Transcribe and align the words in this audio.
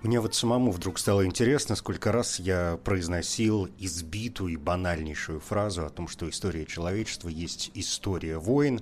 Мне 0.00 0.20
вот 0.20 0.32
самому 0.32 0.70
вдруг 0.70 0.96
стало 0.96 1.26
интересно, 1.26 1.74
сколько 1.74 2.12
раз 2.12 2.38
я 2.38 2.78
произносил 2.84 3.68
избитую 3.78 4.52
и 4.52 4.56
банальнейшую 4.56 5.40
фразу 5.40 5.84
о 5.84 5.90
том, 5.90 6.06
что 6.06 6.30
история 6.30 6.66
человечества 6.66 7.28
есть 7.28 7.72
история 7.74 8.38
войн, 8.38 8.80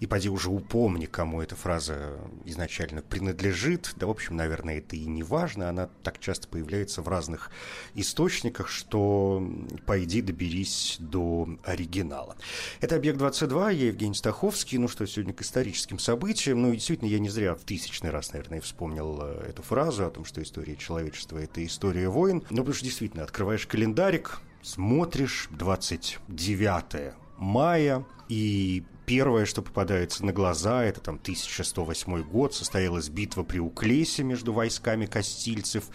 и 0.00 0.06
поди 0.06 0.30
уже 0.30 0.48
упомни, 0.48 1.04
кому 1.04 1.42
эта 1.42 1.54
фраза 1.54 2.18
изначально 2.46 3.02
принадлежит. 3.02 3.92
Да, 3.96 4.06
в 4.06 4.10
общем, 4.10 4.36
наверное, 4.36 4.78
это 4.78 4.96
и 4.96 5.04
не 5.04 5.22
важно, 5.22 5.68
она 5.68 5.90
так 6.02 6.18
часто 6.18 6.48
появляется 6.48 7.02
в 7.02 7.08
разных 7.08 7.50
источниках, 7.94 8.68
что 8.68 9.46
пойди 9.84 10.22
доберись 10.22 10.96
до 10.98 11.46
оригинала. 11.64 12.36
Это 12.80 12.96
«Объект-22», 12.96 13.74
я 13.74 13.86
Евгений 13.88 14.14
Стаховский, 14.14 14.78
ну 14.78 14.88
что, 14.88 15.06
сегодня 15.06 15.34
к 15.34 15.42
историческим 15.42 15.98
событиям. 15.98 16.62
Ну, 16.62 16.72
действительно, 16.72 17.08
я 17.08 17.18
не 17.18 17.28
зря 17.28 17.54
в 17.54 17.64
тысячный 17.64 18.08
раз, 18.08 18.32
наверное, 18.32 18.62
вспомнил 18.62 19.18
э, 19.20 19.50
эту 19.50 19.62
фразу 19.62 20.06
о 20.06 20.10
том, 20.10 20.24
что 20.24 20.42
история 20.42 20.53
истории 20.54 20.76
человечества, 20.76 21.38
это 21.38 21.64
история 21.66 22.08
войн. 22.08 22.44
Ну, 22.50 22.58
потому 22.58 22.74
что 22.74 22.84
действительно, 22.84 23.24
открываешь 23.24 23.66
календарик, 23.66 24.40
смотришь, 24.62 25.48
29 25.50 27.14
мая, 27.38 28.04
и 28.28 28.84
первое, 29.04 29.46
что 29.46 29.62
попадается 29.62 30.24
на 30.24 30.32
глаза, 30.32 30.84
это 30.84 31.00
там 31.00 31.16
1108 31.16 32.22
год, 32.22 32.54
состоялась 32.54 33.08
битва 33.08 33.42
при 33.42 33.58
Уклесе 33.58 34.22
между 34.22 34.52
войсками 34.52 35.06
кастильцев 35.06 35.86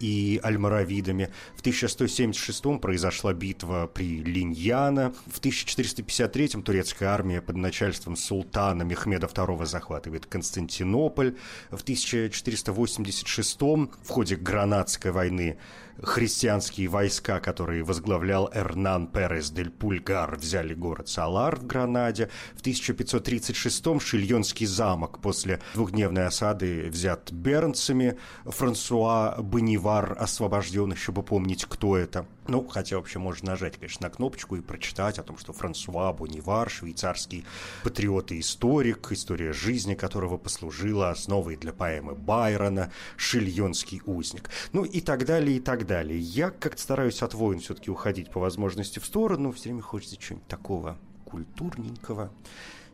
и 0.00 0.40
альмаравидами. 0.42 1.30
В 1.56 1.60
1176 1.60 2.80
произошла 2.80 3.32
битва 3.32 3.90
при 3.92 4.22
Линьяна. 4.22 5.14
В 5.26 5.38
1453 5.38 6.62
турецкая 6.62 7.10
армия 7.10 7.40
под 7.40 7.56
начальством 7.56 8.16
султана 8.16 8.82
Мехмеда 8.82 9.26
II 9.26 9.64
захватывает 9.66 10.26
Константинополь. 10.26 11.36
В 11.70 11.82
1486 11.82 13.60
в 13.60 14.08
ходе 14.08 14.36
Гранадской 14.36 15.12
войны 15.12 15.58
христианские 16.02 16.88
войска, 16.88 17.40
которые 17.40 17.84
возглавлял 17.84 18.50
Эрнан 18.52 19.06
Перес 19.06 19.50
дель 19.50 19.70
Пульгар, 19.70 20.36
взяли 20.36 20.74
город 20.74 21.08
Салар 21.08 21.56
в 21.56 21.66
Гранаде. 21.66 22.30
В 22.54 22.62
1536-м 22.62 24.00
Шильонский 24.00 24.66
замок 24.66 25.20
после 25.20 25.60
двухдневной 25.74 26.26
осады 26.26 26.88
взят 26.90 27.32
бернцами. 27.32 28.18
Франсуа 28.44 29.36
Бонивар 29.84 30.16
освобожден, 30.18 30.92
еще 30.92 31.12
бы 31.12 31.22
помнить, 31.22 31.66
кто 31.66 31.98
это. 31.98 32.26
Ну, 32.48 32.66
хотя 32.66 32.96
вообще 32.96 33.18
можно 33.18 33.50
нажать, 33.50 33.76
конечно, 33.76 34.08
на 34.08 34.10
кнопочку 34.10 34.56
и 34.56 34.62
прочитать 34.62 35.18
о 35.18 35.22
том, 35.22 35.36
что 35.36 35.52
Франсуа 35.52 36.10
Бонивар, 36.14 36.70
швейцарский 36.70 37.44
патриот 37.82 38.32
и 38.32 38.40
историк, 38.40 39.12
история 39.12 39.52
жизни 39.52 39.94
которого 39.94 40.38
послужила 40.38 41.10
основой 41.10 41.56
для 41.56 41.74
поэмы 41.74 42.14
Байрона 42.14 42.90
«Шильонский 43.18 44.00
узник». 44.06 44.48
Ну 44.72 44.84
и 44.84 45.02
так 45.02 45.26
далее, 45.26 45.58
и 45.58 45.60
так 45.60 45.86
далее. 45.86 46.18
Я 46.18 46.50
как-то 46.50 46.80
стараюсь 46.80 47.22
от 47.22 47.34
войн 47.34 47.60
все-таки 47.60 47.90
уходить 47.90 48.30
по 48.30 48.40
возможности 48.40 49.00
в 49.00 49.04
сторону, 49.04 49.52
все 49.52 49.64
время 49.64 49.82
хочется 49.82 50.16
чего-нибудь 50.16 50.48
такого 50.48 50.98
культурненького, 51.26 52.32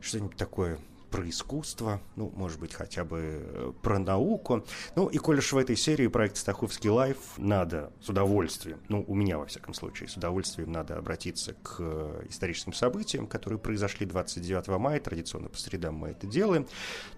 что-нибудь 0.00 0.36
такое 0.36 0.80
про 1.10 1.28
искусство, 1.28 2.00
ну, 2.16 2.32
может 2.34 2.60
быть, 2.60 2.72
хотя 2.72 3.04
бы 3.04 3.20
э, 3.20 3.72
про 3.82 3.98
науку. 3.98 4.64
Ну, 4.94 5.08
и 5.08 5.18
коль 5.18 5.38
уж 5.38 5.52
в 5.52 5.58
этой 5.58 5.76
серии 5.76 6.06
проект 6.06 6.36
«Стаховский 6.36 6.88
лайф» 6.90 7.18
надо 7.36 7.92
с 8.00 8.08
удовольствием, 8.08 8.78
ну, 8.88 9.04
у 9.06 9.14
меня, 9.14 9.38
во 9.38 9.46
всяком 9.46 9.74
случае, 9.74 10.08
с 10.08 10.16
удовольствием 10.16 10.70
надо 10.70 10.96
обратиться 10.96 11.54
к 11.54 11.76
э, 11.80 12.26
историческим 12.28 12.72
событиям, 12.72 13.26
которые 13.26 13.58
произошли 13.58 14.06
29 14.06 14.68
мая, 14.78 15.00
традиционно 15.00 15.48
по 15.48 15.58
средам 15.58 15.96
мы 15.96 16.10
это 16.10 16.26
делаем, 16.26 16.66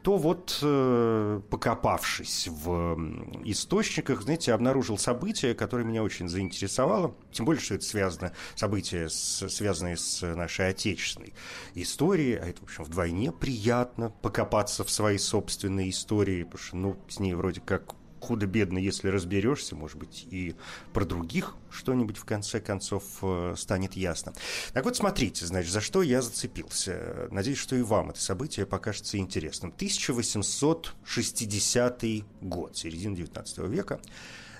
то 0.03 0.17
вот, 0.17 0.59
э, 0.63 1.41
покопавшись 1.51 2.49
в 2.49 2.99
источниках, 3.45 4.23
знаете, 4.23 4.55
обнаружил 4.55 4.99
событие, 4.99 5.55
которое 5.55 5.85
меня 5.85 6.03
очень 6.03 6.29
заинтересовало, 6.29 7.15
тем 7.31 7.47
более, 7.47 7.61
что 7.61 7.75
это 7.75 7.85
связано, 7.85 8.33
события, 8.55 9.09
с, 9.09 9.49
связанные 9.49 9.97
с 9.97 10.23
нашей 10.35 10.69
отечественной 10.69 11.35
историей, 11.75 12.37
а 12.37 12.47
это, 12.47 12.61
в 12.61 12.65
общем, 12.65 12.85
вдвойне 12.85 13.33
приятно, 13.33 13.82
приятно 13.83 14.11
покопаться 14.23 14.85
в 14.85 14.91
своей 14.91 15.19
собственной 15.19 15.91
истории, 15.91 16.45
потому 16.45 16.63
что, 16.63 16.77
ну, 16.77 16.97
с 17.09 17.19
ней 17.19 17.35
вроде 17.35 17.61
как 17.61 17.97
худо-бедно, 18.21 18.79
если 18.79 19.09
разберешься, 19.09 19.75
может 19.75 19.99
быть, 19.99 20.25
и 20.31 20.55
про 20.93 21.05
других 21.05 21.57
что-нибудь 21.71 22.17
в 22.17 22.25
конце 22.25 22.61
концов 22.61 23.03
э, 23.23 23.55
станет 23.57 23.95
ясно. 23.95 24.33
Так 24.73 24.85
вот, 24.85 24.97
смотрите, 24.97 25.45
значит, 25.45 25.73
за 25.73 25.81
что 25.81 26.03
я 26.03 26.23
зацепился. 26.23 27.27
Надеюсь, 27.33 27.59
что 27.59 27.75
и 27.75 27.83
вам 27.83 28.11
это 28.11 28.21
событие 28.21 28.65
покажется 28.65 29.19
интересным. 29.19 29.73
1860 29.75 32.05
год, 32.43 32.77
середина 32.77 33.17
19 33.17 33.59
века, 33.59 34.01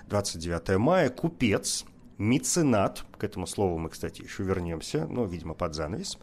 29 0.09 0.77
мая, 0.77 1.09
купец, 1.09 1.85
меценат, 2.17 3.03
к 3.17 3.23
этому 3.23 3.47
слову 3.47 3.77
мы, 3.77 3.89
кстати, 3.89 4.21
еще 4.21 4.43
вернемся, 4.43 5.07
но, 5.07 5.25
видимо, 5.25 5.53
под 5.53 5.73
занавес, 5.75 6.17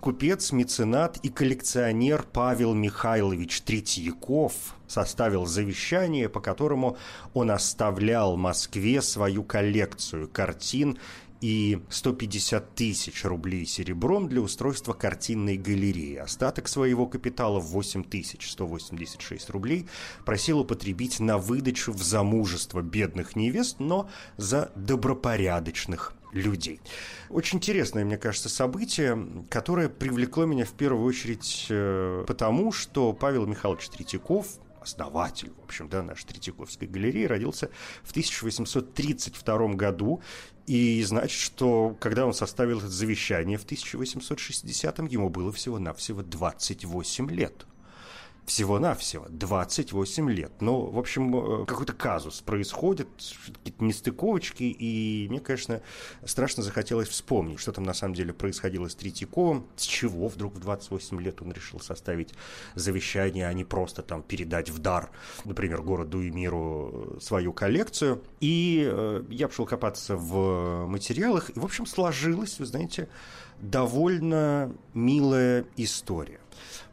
купец, 0.00 0.52
меценат 0.52 1.18
и 1.22 1.28
коллекционер 1.28 2.24
Павел 2.32 2.74
Михайлович 2.74 3.62
Третьяков 3.62 4.52
составил 4.86 5.46
завещание, 5.46 6.28
по 6.28 6.40
которому 6.40 6.96
он 7.34 7.50
оставлял 7.50 8.36
Москве 8.36 9.00
свою 9.02 9.42
коллекцию 9.42 10.28
картин 10.28 10.98
и 11.42 11.82
150 11.90 12.74
тысяч 12.76 13.24
рублей 13.24 13.66
серебром 13.66 14.28
для 14.28 14.40
устройства 14.40 14.92
картинной 14.92 15.56
галереи. 15.56 16.16
Остаток 16.16 16.68
своего 16.68 17.06
капитала 17.06 17.58
в 17.58 17.66
8 17.66 18.04
тысяч 18.04 18.50
186 18.52 19.50
рублей 19.50 19.88
просил 20.24 20.60
употребить 20.60 21.18
на 21.18 21.38
выдачу 21.38 21.92
в 21.92 22.02
замужество 22.02 22.80
бедных 22.80 23.34
невест, 23.34 23.80
но 23.80 24.08
за 24.36 24.70
добропорядочных 24.76 26.14
людей. 26.32 26.80
Очень 27.28 27.58
интересное, 27.58 28.04
мне 28.04 28.16
кажется, 28.16 28.48
событие, 28.48 29.44
которое 29.50 29.88
привлекло 29.88 30.46
меня 30.46 30.64
в 30.64 30.72
первую 30.72 31.04
очередь 31.04 31.66
э, 31.68 32.24
потому, 32.26 32.72
что 32.72 33.12
Павел 33.12 33.46
Михайлович 33.46 33.88
Третьяков, 33.88 34.46
основатель, 34.82 35.52
в 35.60 35.64
общем, 35.64 35.88
да, 35.88 36.02
нашей 36.02 36.26
Третьяковской 36.26 36.86
галереи, 36.86 37.24
родился 37.24 37.70
в 38.02 38.10
1832 38.10 39.74
году. 39.74 40.22
И 40.66 41.02
значит, 41.02 41.40
что 41.40 41.96
когда 42.00 42.26
он 42.26 42.34
составил 42.34 42.78
это 42.78 42.88
завещание 42.88 43.58
в 43.58 43.66
1860-м, 43.66 45.06
ему 45.06 45.28
было 45.28 45.50
всего-навсего 45.52 46.22
28 46.22 47.30
лет 47.30 47.66
всего-навсего 48.46 49.26
28 49.30 50.30
лет. 50.30 50.52
Ну, 50.60 50.86
в 50.86 50.98
общем, 50.98 51.62
э, 51.62 51.64
какой-то 51.64 51.92
казус 51.92 52.40
происходит, 52.40 53.08
какие-то 53.58 53.84
нестыковочки, 53.84 54.64
и 54.64 55.26
мне, 55.30 55.40
конечно, 55.40 55.80
страшно 56.24 56.62
захотелось 56.62 57.08
вспомнить, 57.08 57.60
что 57.60 57.72
там 57.72 57.84
на 57.84 57.94
самом 57.94 58.14
деле 58.14 58.32
происходило 58.32 58.88
с 58.88 58.94
Третьяковым, 58.94 59.66
с 59.76 59.84
чего 59.84 60.28
вдруг 60.28 60.54
в 60.54 60.60
28 60.60 61.20
лет 61.20 61.40
он 61.40 61.52
решил 61.52 61.80
составить 61.80 62.34
завещание, 62.74 63.46
а 63.46 63.52
не 63.52 63.64
просто 63.64 64.02
там 64.02 64.22
передать 64.22 64.70
в 64.70 64.78
дар, 64.78 65.10
например, 65.44 65.82
городу 65.82 66.20
и 66.20 66.30
миру 66.30 67.18
свою 67.20 67.52
коллекцию. 67.52 68.22
И 68.40 68.84
э, 68.90 69.24
я 69.30 69.46
пошел 69.46 69.66
копаться 69.66 70.16
в 70.16 70.86
материалах, 70.86 71.50
и, 71.50 71.60
в 71.60 71.64
общем, 71.64 71.86
сложилось, 71.86 72.58
вы 72.58 72.66
знаете, 72.66 73.08
довольно 73.60 74.72
милая 74.94 75.64
история. 75.76 76.41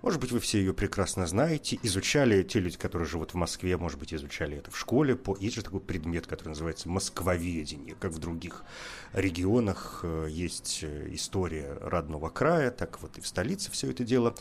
Может 0.02 0.22
быть, 0.22 0.32
вы 0.32 0.40
все 0.40 0.60
ее 0.60 0.74
прекрасно 0.74 1.28
знаете, 1.28 1.78
изучали, 1.84 2.44
те 2.44 2.60
люди, 2.60 2.78
которые 2.78 3.08
живут 3.08 3.32
в 3.32 3.36
Москве, 3.36 3.76
может 3.76 4.00
быть, 4.00 4.14
изучали 4.14 4.58
это 4.58 4.72
в 4.72 4.78
школе. 4.78 5.16
По... 5.16 5.36
Есть 5.38 5.56
же 5.58 5.62
такой 5.62 5.82
предмет, 5.82 6.26
который 6.26 6.50
называется 6.50 6.88
москвоведение, 6.88 7.96
как 8.00 8.12
в 8.12 8.20
других 8.20 8.64
регионах 9.12 10.02
э, 10.04 10.28
есть 10.30 10.80
э, 10.84 11.10
история 11.12 11.78
родного 11.82 12.30
края, 12.30 12.72
так 12.72 13.02
вот 13.02 13.18
и 13.18 13.22
в 13.22 13.28
столице 13.28 13.72
все 13.72 13.90
это 13.92 14.06
дело 14.06 14.36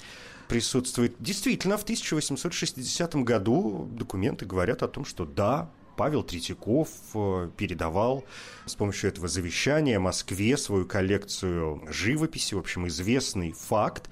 присутствует. 0.46 1.16
Действительно, 1.18 1.76
в 1.76 1.82
1860 1.82 3.16
году 3.16 3.88
документы 3.92 4.46
говорят 4.46 4.82
о 4.82 4.88
том, 4.88 5.04
что 5.04 5.24
да, 5.24 5.70
Павел 5.98 6.22
Третьяков 6.22 6.88
э, 7.14 7.50
передавал 7.56 8.24
с 8.66 8.76
помощью 8.76 9.10
этого 9.10 9.26
завещания 9.26 9.98
Москве 9.98 10.56
свою 10.56 10.86
коллекцию 10.86 11.82
живописи, 11.88 12.54
в 12.54 12.58
общем, 12.58 12.86
известный 12.86 13.50
факт, 13.50 14.08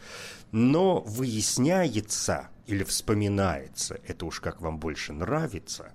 но 0.51 1.01
выясняется 1.03 2.49
или 2.67 2.83
вспоминается, 2.83 4.01
это 4.05 4.27
уж 4.27 4.41
как 4.41 4.61
вам 4.61 4.81
больше 4.81 5.13
нравится, 5.13 5.93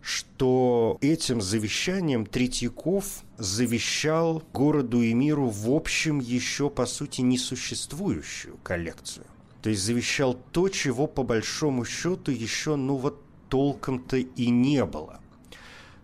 что 0.00 0.98
этим 1.00 1.40
завещанием 1.40 2.24
Третьяков 2.24 3.24
завещал 3.38 4.44
городу 4.52 5.02
и 5.02 5.12
миру 5.14 5.48
в 5.48 5.68
общем 5.68 6.20
еще, 6.20 6.70
по 6.70 6.86
сути, 6.86 7.22
несуществующую 7.22 8.56
коллекцию. 8.58 9.26
То 9.62 9.70
есть 9.70 9.82
завещал 9.82 10.34
то, 10.52 10.68
чего 10.68 11.08
по 11.08 11.24
большому 11.24 11.84
счету 11.84 12.30
еще, 12.30 12.76
ну 12.76 12.94
вот, 12.94 13.24
толком-то 13.48 14.16
и 14.16 14.50
не 14.50 14.84
было. 14.84 15.20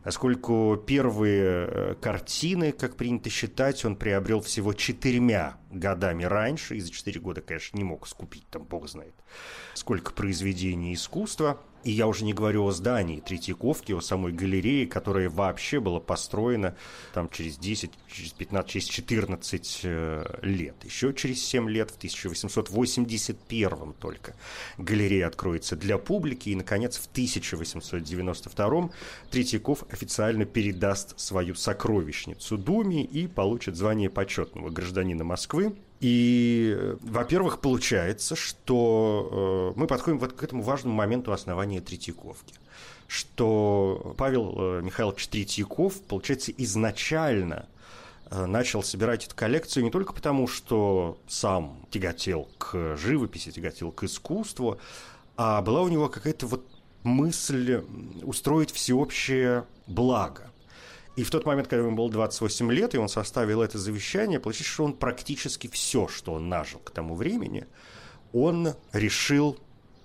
Поскольку 0.02 0.76
первые 0.86 1.66
э, 1.66 1.94
картины, 2.00 2.72
как 2.72 2.96
принято 2.96 3.30
считать, 3.30 3.84
он 3.86 3.96
приобрел 3.96 4.42
всего 4.42 4.74
четырьмя 4.74 5.56
годами 5.70 6.24
раньше, 6.24 6.76
и 6.76 6.80
за 6.80 6.90
четыре 6.90 7.20
года, 7.20 7.40
конечно, 7.40 7.78
не 7.78 7.84
мог 7.84 8.06
скупить, 8.06 8.46
там 8.50 8.64
бог 8.64 8.86
знает, 8.86 9.14
сколько 9.74 10.12
произведений 10.12 10.92
искусства– 10.92 11.60
и 11.84 11.90
я 11.90 12.06
уже 12.06 12.24
не 12.24 12.32
говорю 12.32 12.64
о 12.66 12.72
здании 12.72 13.20
Третьяковки, 13.20 13.92
о 13.92 14.00
самой 14.00 14.32
галерее, 14.32 14.86
которая 14.86 15.28
вообще 15.28 15.80
была 15.80 16.00
построена 16.00 16.74
там 17.12 17.28
через 17.28 17.58
10, 17.58 17.90
через 18.08 18.32
15, 18.32 18.70
через 18.70 18.86
14 18.86 19.80
э, 19.84 20.38
лет. 20.42 20.74
Еще 20.84 21.12
через 21.12 21.44
7 21.44 21.68
лет, 21.68 21.90
в 21.90 21.96
1881 21.96 23.94
только, 24.00 24.34
галерея 24.78 25.26
откроется 25.26 25.76
для 25.76 25.98
публики. 25.98 26.48
И, 26.48 26.54
наконец, 26.54 26.96
в 26.96 27.06
1892 27.10 28.90
Третьяков 29.30 29.84
официально 29.90 30.44
передаст 30.44 31.18
свою 31.20 31.54
сокровищницу 31.54 32.56
Думе 32.56 33.04
и 33.04 33.26
получит 33.26 33.76
звание 33.76 34.08
почетного 34.08 34.70
гражданина 34.70 35.24
Москвы. 35.24 35.74
И, 36.00 36.96
во-первых, 37.00 37.60
получается, 37.60 38.36
что 38.36 39.72
э, 39.76 39.78
мы 39.78 39.86
подходим 39.86 40.18
вот 40.18 40.32
к 40.34 40.42
этому 40.42 40.62
важному 40.62 40.94
моменту 40.94 41.32
основания 41.32 41.80
Третьяковки 41.80 42.54
что 43.06 44.14
Павел 44.16 44.54
э, 44.56 44.80
Михайлович 44.82 45.28
Третьяков, 45.28 46.00
получается, 46.02 46.52
изначально 46.56 47.68
э, 48.30 48.46
начал 48.46 48.82
собирать 48.82 49.26
эту 49.26 49.36
коллекцию 49.36 49.84
не 49.84 49.90
только 49.90 50.12
потому, 50.12 50.48
что 50.48 51.18
сам 51.28 51.78
тяготел 51.90 52.48
к 52.58 52.96
живописи, 52.96 53.52
тяготел 53.52 53.92
к 53.92 54.04
искусству, 54.04 54.78
а 55.36 55.62
была 55.62 55.82
у 55.82 55.88
него 55.88 56.08
какая-то 56.08 56.46
вот 56.46 56.66
мысль 57.02 57.84
устроить 58.22 58.72
всеобщее 58.72 59.64
благо. 59.86 60.50
И 61.16 61.22
в 61.22 61.30
тот 61.30 61.46
момент, 61.46 61.68
когда 61.68 61.84
ему 61.84 61.96
было 61.96 62.10
28 62.10 62.72
лет, 62.72 62.94
и 62.94 62.98
он 62.98 63.08
составил 63.08 63.62
это 63.62 63.78
завещание, 63.78 64.40
получилось, 64.40 64.70
что 64.70 64.84
он 64.84 64.94
практически 64.94 65.68
все, 65.68 66.08
что 66.08 66.32
он 66.32 66.48
нажил 66.48 66.80
к 66.80 66.90
тому 66.90 67.14
времени, 67.14 67.66
он 68.32 68.74
решил 68.92 69.58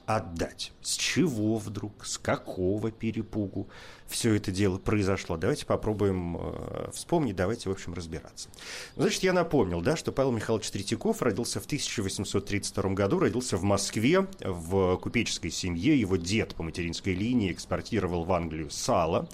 отдать. 0.06 0.72
С 0.82 0.96
чего 0.96 1.58
вдруг, 1.58 2.04
с 2.04 2.18
какого 2.18 2.90
перепугу 2.90 3.70
все 4.08 4.34
это 4.34 4.52
дело 4.52 4.80
произошло? 4.80 5.38
Давайте 5.38 5.68
попробуем 5.68 6.36
э, 6.40 6.90
вспомнить, 6.92 7.36
давайте, 7.36 7.70
в 7.70 7.72
общем, 7.72 7.94
разбираться. 7.94 8.50
Значит, 8.96 9.22
я 9.22 9.34
напомнил, 9.34 9.82
да, 9.82 9.96
что 9.96 10.12
Павел 10.12 10.32
Михайлович 10.32 10.72
Третьяков 10.72 11.22
родился 11.22 11.60
в 11.60 11.66
1832 11.66 12.90
году, 12.96 13.20
родился 13.20 13.56
в 13.56 13.64
Москве, 13.64 14.28
в 14.40 14.98
купеческой 14.98 15.52
семье. 15.52 16.00
Его 16.00 16.16
дед 16.16 16.56
по 16.56 16.64
материнской 16.64 17.14
линии 17.14 17.52
экспортировал 17.52 18.24
в 18.24 18.34
Англию 18.34 18.72
сало. 18.72 19.30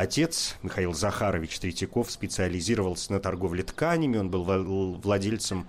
Отец 0.00 0.56
Михаил 0.62 0.94
Захарович 0.94 1.58
Третьяков 1.58 2.10
специализировался 2.10 3.12
на 3.12 3.20
торговле 3.20 3.62
тканями, 3.62 4.16
он 4.16 4.30
был 4.30 4.44
владельцем 4.94 5.68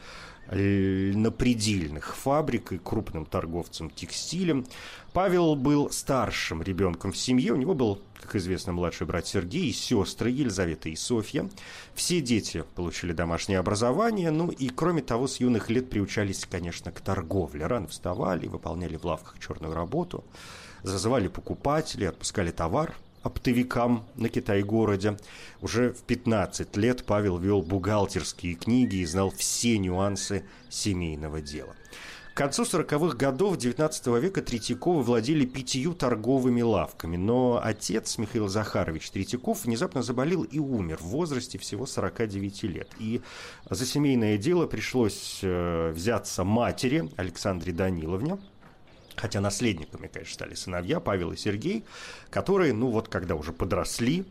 на 0.49 1.31
предельных 1.31 2.15
фабрик 2.15 2.71
и 2.71 2.77
крупным 2.77 3.25
торговцем 3.25 3.89
текстилем. 3.89 4.65
Павел 5.11 5.55
был 5.55 5.91
старшим 5.91 6.61
ребенком 6.61 7.11
в 7.11 7.17
семье. 7.17 7.51
У 7.51 7.57
него 7.57 7.73
был, 7.73 8.01
как 8.21 8.37
известно, 8.37 8.71
младший 8.71 9.05
брат 9.05 9.27
Сергей 9.27 9.67
и 9.67 9.73
сестры 9.73 10.29
Елизавета 10.29 10.87
и 10.87 10.95
Софья. 10.95 11.49
Все 11.93 12.21
дети 12.21 12.63
получили 12.75 13.11
домашнее 13.11 13.59
образование, 13.59 14.31
ну 14.31 14.49
и, 14.49 14.69
кроме 14.69 15.01
того, 15.01 15.27
с 15.27 15.41
юных 15.41 15.69
лет 15.69 15.89
приучались, 15.89 16.47
конечно, 16.49 16.93
к 16.93 17.01
торговле. 17.01 17.67
Рано 17.67 17.87
вставали, 17.87 18.47
выполняли 18.47 18.95
в 18.95 19.03
лавках 19.03 19.39
черную 19.39 19.73
работу, 19.73 20.23
зазывали 20.83 21.27
покупателей, 21.27 22.07
отпускали 22.07 22.51
товар– 22.51 22.95
оптовикам 23.23 24.05
на 24.15 24.29
Китай-городе. 24.29 25.17
Уже 25.61 25.93
в 25.93 26.03
15 26.03 26.75
лет 26.77 27.05
Павел 27.05 27.37
вел 27.37 27.61
бухгалтерские 27.61 28.55
книги 28.55 28.97
и 28.97 29.05
знал 29.05 29.31
все 29.31 29.77
нюансы 29.77 30.43
семейного 30.69 31.41
дела. 31.41 31.75
К 32.33 32.37
концу 32.37 32.63
40-х 32.63 33.17
годов 33.17 33.57
XIX 33.57 34.19
века 34.21 34.41
Третьяковы 34.41 35.03
владели 35.03 35.45
пятью 35.45 35.93
торговыми 35.93 36.61
лавками, 36.61 37.17
но 37.17 37.59
отец 37.61 38.17
Михаил 38.17 38.47
Захарович 38.47 39.11
Третьяков 39.11 39.65
внезапно 39.65 40.01
заболел 40.01 40.43
и 40.43 40.57
умер 40.57 40.99
в 41.01 41.07
возрасте 41.07 41.57
всего 41.57 41.85
49 41.85 42.63
лет. 42.63 42.89
И 42.99 43.21
за 43.69 43.85
семейное 43.85 44.37
дело 44.37 44.65
пришлось 44.65 45.39
э, 45.41 45.91
взяться 45.91 46.45
матери 46.45 47.09
Александре 47.17 47.73
Даниловне, 47.73 48.39
хотя 49.15 49.41
наследниками, 49.41 50.07
конечно, 50.07 50.33
стали 50.33 50.55
сыновья 50.55 50.99
Павел 50.99 51.31
и 51.31 51.37
Сергей, 51.37 51.83
которые, 52.29 52.73
ну 52.73 52.89
вот, 52.89 53.07
когда 53.07 53.35
уже 53.35 53.53
подросли, 53.53 54.25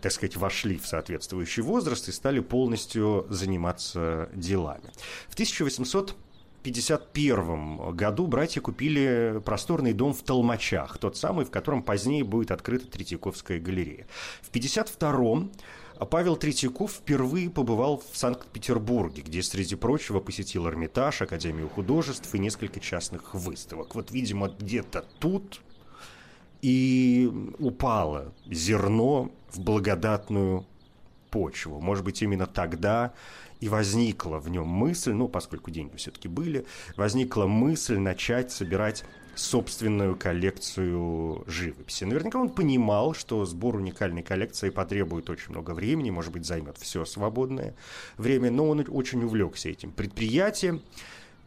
так 0.00 0.12
сказать, 0.12 0.36
вошли 0.36 0.78
в 0.78 0.86
соответствующий 0.86 1.62
возраст 1.62 2.08
и 2.08 2.12
стали 2.12 2.40
полностью 2.40 3.26
заниматься 3.30 4.28
делами. 4.34 4.90
В 5.28 5.34
1800 5.34 6.16
1951 6.62 7.94
году 7.96 8.26
братья 8.28 8.60
купили 8.60 9.42
просторный 9.44 9.92
дом 9.92 10.14
в 10.14 10.22
Толмачах, 10.22 10.96
тот 10.98 11.16
самый, 11.16 11.44
в 11.44 11.50
котором 11.50 11.82
позднее 11.82 12.22
будет 12.22 12.52
открыта 12.52 12.86
Третьяковская 12.86 13.58
галерея. 13.58 14.06
В 14.42 14.48
1952 14.48 15.50
а 15.98 16.04
Павел 16.04 16.36
Третьяков 16.36 16.92
впервые 16.94 17.48
побывал 17.48 18.02
в 18.12 18.16
Санкт-Петербурге, 18.16 19.22
где, 19.22 19.40
среди 19.40 19.76
прочего, 19.76 20.18
посетил 20.18 20.66
Эрмитаж, 20.66 21.22
Академию 21.22 21.68
художеств 21.68 22.34
и 22.34 22.40
несколько 22.40 22.80
частных 22.80 23.34
выставок. 23.34 23.94
Вот, 23.94 24.10
видимо, 24.10 24.48
где-то 24.48 25.04
тут 25.20 25.60
и 26.60 27.30
упало 27.58 28.32
зерно 28.46 29.30
в 29.50 29.60
благодатную 29.60 30.66
почву. 31.30 31.80
Может 31.80 32.04
быть, 32.04 32.20
именно 32.22 32.46
тогда 32.46 33.12
и 33.62 33.68
возникла 33.68 34.38
в 34.38 34.48
нем 34.48 34.66
мысль, 34.66 35.12
ну, 35.12 35.28
поскольку 35.28 35.70
деньги 35.70 35.96
все-таки 35.96 36.26
были, 36.26 36.66
возникла 36.96 37.46
мысль 37.46 37.96
начать 37.96 38.50
собирать 38.50 39.04
собственную 39.36 40.16
коллекцию 40.16 41.44
живописи. 41.46 42.02
Наверняка 42.02 42.40
он 42.40 42.50
понимал, 42.50 43.14
что 43.14 43.44
сбор 43.44 43.76
уникальной 43.76 44.24
коллекции 44.24 44.70
потребует 44.70 45.30
очень 45.30 45.52
много 45.52 45.74
времени, 45.74 46.10
может 46.10 46.32
быть, 46.32 46.44
займет 46.44 46.76
все 46.76 47.04
свободное 47.04 47.76
время, 48.18 48.50
но 48.50 48.68
он 48.68 48.84
очень 48.88 49.22
увлекся 49.22 49.68
этим 49.68 49.92
предприятием. 49.92 50.82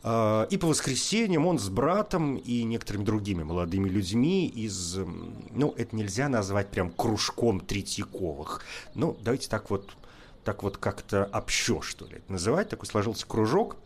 А, 0.02 0.48
и 0.50 0.56
по 0.56 0.68
воскресеньям 0.68 1.46
он 1.46 1.60
с 1.60 1.68
братом 1.68 2.38
и 2.38 2.64
некоторыми 2.64 3.04
другими 3.04 3.44
молодыми 3.44 3.90
людьми 3.90 4.48
из, 4.48 5.00
ну, 5.52 5.74
это 5.76 5.94
нельзя 5.98 6.30
назвать 6.30 6.70
прям 6.70 6.92
кружком 6.92 7.60
Третьяковых. 7.60 8.62
Ну, 8.94 9.18
давайте 9.22 9.50
так 9.50 9.70
вот, 9.70 9.98
так 10.46 10.64
вот 10.64 10.78
как-то 10.78 11.30
общо, 11.34 11.82
что 11.82 12.06
ли, 12.06 12.22
называть. 12.30 12.70
Такой 12.70 12.88
сложился 12.88 13.26
кружок– 13.28 13.76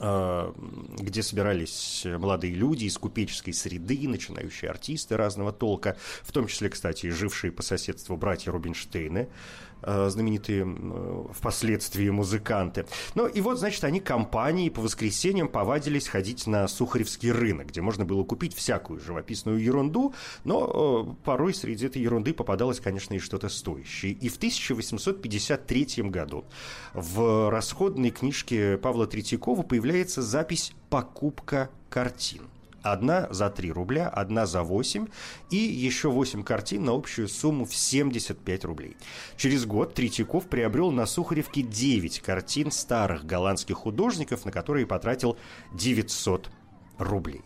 Э, 0.00 0.52
где 0.96 1.24
собирались 1.24 2.06
молодые 2.06 2.54
люди 2.54 2.84
из 2.84 2.96
купеческой 2.98 3.52
среды, 3.52 4.08
начинающие 4.08 4.70
артисты 4.70 5.16
разного 5.16 5.52
толка, 5.52 5.96
в 6.22 6.30
том 6.30 6.46
числе, 6.46 6.68
кстати, 6.68 7.08
жившие 7.10 7.50
по 7.50 7.62
соседству 7.62 8.16
братья 8.16 8.52
Рубинштейны, 8.52 9.28
знаменитые 9.82 10.66
впоследствии 11.32 12.08
музыканты. 12.10 12.86
Ну 13.14 13.26
и 13.26 13.40
вот, 13.40 13.58
значит, 13.58 13.84
они 13.84 14.00
компанией 14.00 14.70
по 14.70 14.80
воскресеньям 14.80 15.48
повадились 15.48 16.08
ходить 16.08 16.46
на 16.46 16.68
Сухаревский 16.68 17.30
рынок, 17.30 17.68
где 17.68 17.80
можно 17.80 18.04
было 18.04 18.24
купить 18.24 18.54
всякую 18.54 19.00
живописную 19.00 19.62
ерунду, 19.62 20.14
но 20.44 21.14
э, 21.18 21.24
порой 21.24 21.54
среди 21.54 21.86
этой 21.86 22.02
ерунды 22.02 22.32
попадалось, 22.34 22.80
конечно, 22.80 23.14
и 23.14 23.18
что-то 23.18 23.48
стоящее. 23.48 24.12
И 24.12 24.28
в 24.28 24.36
1853 24.36 26.04
году 26.04 26.44
в 26.94 27.50
расходной 27.50 28.10
книжке 28.10 28.78
Павла 28.78 29.06
Третьякова 29.06 29.62
появляется 29.62 30.22
запись 30.22 30.72
«Покупка 30.90 31.70
картин». 31.88 32.42
Одна 32.82 33.26
за 33.30 33.50
3 33.50 33.72
рубля, 33.72 34.08
одна 34.08 34.46
за 34.46 34.62
8 34.62 35.06
и 35.50 35.56
еще 35.56 36.10
8 36.10 36.42
картин 36.42 36.84
на 36.84 36.92
общую 36.92 37.28
сумму 37.28 37.64
в 37.64 37.74
75 37.74 38.64
рублей. 38.64 38.96
Через 39.36 39.66
год 39.66 39.94
Третьяков 39.94 40.46
приобрел 40.46 40.90
на 40.90 41.06
Сухаревке 41.06 41.62
9 41.62 42.20
картин 42.20 42.70
старых 42.70 43.24
голландских 43.24 43.76
художников, 43.76 44.44
на 44.44 44.52
которые 44.52 44.86
потратил 44.86 45.36
900 45.74 46.50
рублей. 46.98 47.42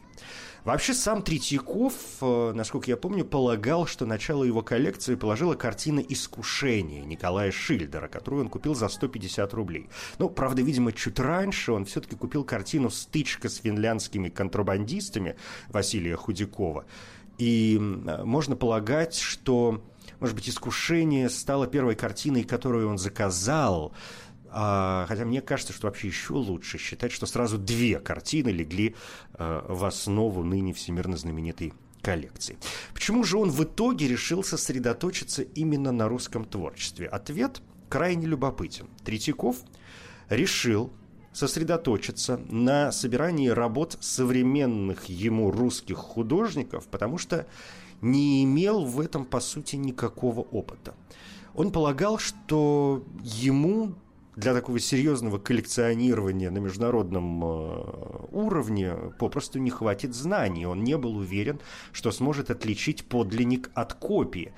Вообще 0.64 0.94
сам 0.94 1.22
Третьяков, 1.22 1.94
э, 2.20 2.52
насколько 2.54 2.88
я 2.88 2.96
помню, 2.96 3.24
полагал, 3.24 3.86
что 3.86 4.06
начало 4.06 4.44
его 4.44 4.62
коллекции 4.62 5.16
положила 5.16 5.54
картина 5.54 5.98
«Искушение» 5.98 7.04
Николая 7.04 7.50
Шильдера, 7.50 8.06
которую 8.06 8.44
он 8.44 8.48
купил 8.48 8.76
за 8.76 8.86
150 8.86 9.52
рублей. 9.54 9.88
Но, 10.18 10.28
правда, 10.28 10.62
видимо, 10.62 10.92
чуть 10.92 11.18
раньше 11.18 11.72
он 11.72 11.84
все-таки 11.84 12.14
купил 12.14 12.44
картину 12.44 12.90
«Стычка 12.90 13.48
с 13.48 13.56
финляндскими 13.56 14.28
контрабандистами» 14.28 15.34
Василия 15.68 16.14
Худякова. 16.14 16.84
И 17.38 17.76
можно 17.80 18.54
полагать, 18.54 19.16
что, 19.16 19.82
может 20.20 20.36
быть, 20.36 20.48
«Искушение» 20.48 21.28
стало 21.28 21.66
первой 21.66 21.96
картиной, 21.96 22.44
которую 22.44 22.88
он 22.88 22.98
заказал, 22.98 23.92
хотя 24.52 25.24
мне 25.24 25.40
кажется, 25.40 25.72
что 25.72 25.86
вообще 25.86 26.08
еще 26.08 26.34
лучше 26.34 26.78
считать, 26.78 27.12
что 27.12 27.26
сразу 27.26 27.58
две 27.58 27.98
картины 27.98 28.50
легли 28.50 28.94
а, 29.34 29.64
в 29.66 29.84
основу 29.84 30.42
ныне 30.42 30.72
всемирно 30.74 31.16
знаменитой 31.16 31.72
коллекции. 32.02 32.58
Почему 32.92 33.24
же 33.24 33.38
он 33.38 33.50
в 33.50 33.62
итоге 33.64 34.08
решил 34.08 34.44
сосредоточиться 34.44 35.42
именно 35.42 35.92
на 35.92 36.08
русском 36.08 36.44
творчестве? 36.44 37.06
Ответ 37.06 37.62
крайне 37.88 38.26
любопытен. 38.26 38.88
Третьяков 39.04 39.58
решил 40.28 40.92
сосредоточиться 41.32 42.38
на 42.48 42.92
собирании 42.92 43.48
работ 43.48 43.96
современных 44.00 45.06
ему 45.06 45.50
русских 45.50 45.96
художников, 45.96 46.86
потому 46.88 47.16
что 47.18 47.46
не 48.02 48.44
имел 48.44 48.84
в 48.84 49.00
этом, 49.00 49.24
по 49.24 49.40
сути, 49.40 49.76
никакого 49.76 50.40
опыта. 50.40 50.94
Он 51.54 51.70
полагал, 51.70 52.18
что 52.18 53.04
ему 53.22 53.94
для 54.36 54.54
такого 54.54 54.78
серьезного 54.80 55.38
коллекционирования 55.38 56.50
на 56.50 56.58
международном 56.58 57.44
э, 57.44 58.26
уровне 58.30 58.94
попросту 59.18 59.58
не 59.58 59.70
хватит 59.70 60.14
знаний. 60.14 60.66
Он 60.66 60.82
не 60.82 60.96
был 60.96 61.16
уверен, 61.16 61.60
что 61.92 62.10
сможет 62.10 62.50
отличить 62.50 63.04
подлинник 63.04 63.70
от 63.74 63.94
копии. 63.94 64.52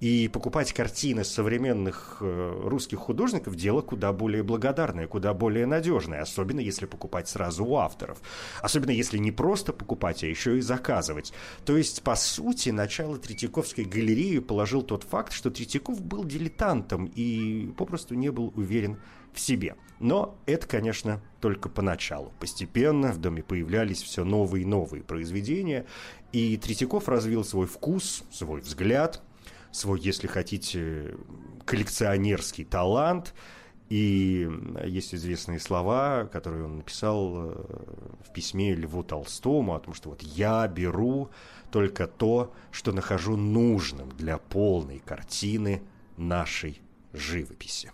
И 0.00 0.28
покупать 0.28 0.72
картины 0.72 1.24
современных 1.24 2.16
э, 2.20 2.62
русских 2.64 2.98
художников– 2.98 3.54
дело 3.56 3.82
куда 3.82 4.14
более 4.14 4.42
благодарное, 4.42 5.06
куда 5.06 5.34
более 5.34 5.66
надежное, 5.66 6.22
особенно 6.22 6.60
если 6.60 6.86
покупать 6.86 7.28
сразу 7.28 7.66
у 7.66 7.76
авторов. 7.76 8.18
Особенно 8.62 8.92
если 8.92 9.18
не 9.18 9.30
просто 9.30 9.74
покупать, 9.74 10.24
а 10.24 10.26
еще 10.26 10.56
и 10.56 10.62
заказывать. 10.62 11.34
То 11.66 11.76
есть, 11.76 12.02
по 12.02 12.16
сути, 12.16 12.70
начало 12.70 13.18
Третьяковской 13.18 13.84
галереи 13.84 14.38
положил 14.38 14.80
тот 14.82 15.04
факт, 15.04 15.34
что 15.34 15.50
Третьяков 15.50 16.00
был 16.00 16.24
дилетантом 16.24 17.04
и 17.14 17.70
попросту 17.76 18.14
не 18.14 18.32
был 18.32 18.54
уверен 18.56 18.96
в 19.32 19.40
себе. 19.40 19.76
Но 19.98 20.38
это, 20.46 20.66
конечно, 20.66 21.20
только 21.40 21.68
поначалу. 21.68 22.32
Постепенно 22.40 23.12
в 23.12 23.18
доме 23.18 23.42
появлялись 23.42 24.02
все 24.02 24.24
новые 24.24 24.62
и 24.62 24.66
новые 24.66 25.02
произведения, 25.02 25.86
и 26.32 26.56
Третьяков 26.56 27.08
развил 27.08 27.44
свой 27.44 27.66
вкус, 27.66 28.24
свой 28.30 28.60
взгляд– 28.60 29.22
свой, 29.72 30.00
если 30.00 30.26
хотите, 30.26 31.16
коллекционерский 31.64 32.64
талант. 32.64 33.34
И 33.88 34.48
есть 34.84 35.14
известные 35.14 35.58
слова, 35.58 36.28
которые 36.30 36.64
он 36.64 36.76
написал 36.76 37.32
э, 37.34 37.54
в 38.24 38.32
письме 38.32 38.72
Льву 38.76 39.02
Толстому 39.02 39.74
о 39.74 39.80
том, 39.80 39.94
что 39.94 40.10
вот 40.10 40.22
я 40.22 40.68
беру 40.68 41.30
только 41.72 42.06
то, 42.06 42.54
что 42.70 42.92
нахожу 42.92 43.36
нужным 43.36 44.08
для 44.10 44.38
полной 44.38 45.00
картины 45.00 45.82
нашей 46.16 46.80
живописи. 47.12 47.90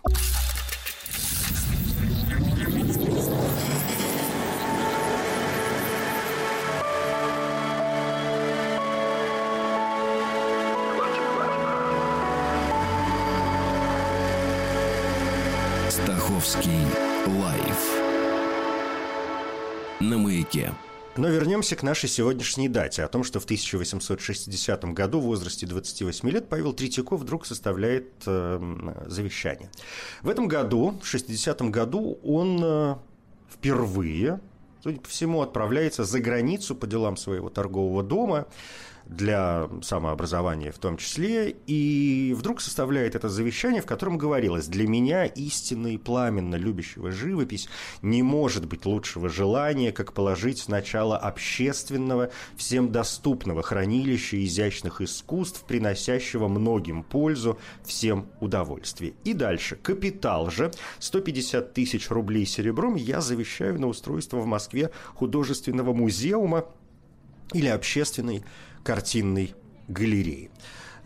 Стаховский 16.47 16.79
лайф 17.41 17.99
на 19.99 20.17
маяке. 20.17 20.73
Но 21.17 21.27
вернемся 21.27 21.75
к 21.75 21.83
нашей 21.83 22.07
сегодняшней 22.07 22.69
дате, 22.69 23.03
о 23.03 23.09
том, 23.09 23.25
что 23.25 23.41
в 23.41 23.43
1860 23.43 24.85
году 24.93 25.19
в 25.19 25.23
возрасте 25.23 25.65
28 25.65 26.29
лет 26.29 26.47
Павел 26.47 26.71
Третьяков 26.71 27.19
вдруг 27.19 27.45
составляет 27.45 28.23
э, 28.25 28.59
завещание. 29.07 29.69
В 30.21 30.29
этом 30.29 30.47
году, 30.47 30.97
в 31.01 31.05
60 31.05 31.61
году, 31.63 32.17
он 32.23 32.61
э, 32.63 32.95
впервые, 33.51 34.39
судя 34.81 35.01
по 35.01 35.09
всему, 35.09 35.41
отправляется 35.41 36.05
за 36.05 36.21
границу 36.21 36.75
по 36.75 36.87
делам 36.87 37.17
своего 37.17 37.49
торгового 37.49 38.03
дома 38.03 38.47
для 39.09 39.69
самообразования 39.81 40.71
в 40.71 40.77
том 40.77 40.97
числе, 40.97 41.55
и 41.65 42.35
вдруг 42.37 42.61
составляет 42.61 43.15
это 43.15 43.29
завещание, 43.29 43.81
в 43.81 43.85
котором 43.85 44.17
говорилось, 44.17 44.67
для 44.67 44.87
меня 44.87 45.25
истинно 45.25 45.87
и 45.87 45.97
пламенно 45.97 46.55
любящего 46.55 47.11
живопись 47.11 47.69
не 48.01 48.23
может 48.23 48.65
быть 48.65 48.85
лучшего 48.85 49.29
желания, 49.29 49.91
как 49.91 50.13
положить 50.13 50.67
начало 50.67 51.17
общественного, 51.17 52.31
всем 52.55 52.91
доступного 52.91 53.63
хранилища 53.63 54.43
изящных 54.43 55.01
искусств, 55.01 55.63
приносящего 55.65 56.47
многим 56.47 57.03
пользу, 57.03 57.57
всем 57.83 58.27
удовольствие. 58.39 59.13
И 59.23 59.33
дальше. 59.33 59.75
Капитал 59.75 60.49
же, 60.49 60.71
150 60.99 61.73
тысяч 61.73 62.09
рублей 62.09 62.45
серебром 62.45 62.95
я 62.95 63.21
завещаю 63.21 63.79
на 63.79 63.87
устройство 63.87 64.37
в 64.37 64.45
Москве 64.45 64.91
художественного 65.15 65.93
музеума 65.93 66.65
или 67.53 67.67
общественной 67.67 68.43
картинной 68.83 69.53
галереи. 69.87 70.49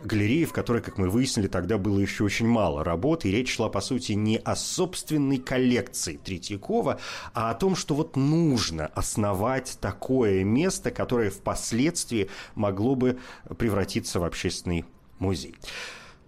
Галереи, 0.03 0.45
в 0.45 0.53
которой, 0.53 0.81
как 0.81 0.97
мы 0.97 1.09
выяснили, 1.09 1.47
тогда 1.47 1.77
было 1.77 1.99
еще 1.99 2.23
очень 2.23 2.47
мало 2.47 2.83
работы, 2.83 3.29
и 3.29 3.31
речь 3.31 3.53
шла, 3.53 3.69
по 3.69 3.81
сути, 3.81 4.13
не 4.13 4.37
о 4.37 4.55
собственной 4.55 5.37
коллекции 5.37 6.17
Третьякова, 6.17 6.99
а 7.33 7.51
о 7.51 7.53
том, 7.53 7.75
что 7.75 7.93
вот 7.93 8.15
нужно 8.15 8.87
основать 8.87 9.77
такое 9.79 10.43
место, 10.43 10.89
которое 10.89 11.29
впоследствии 11.29 12.29
могло 12.55 12.95
бы 12.95 13.19
превратиться 13.57 14.19
в 14.19 14.23
общественный 14.23 14.85
музей. 15.19 15.55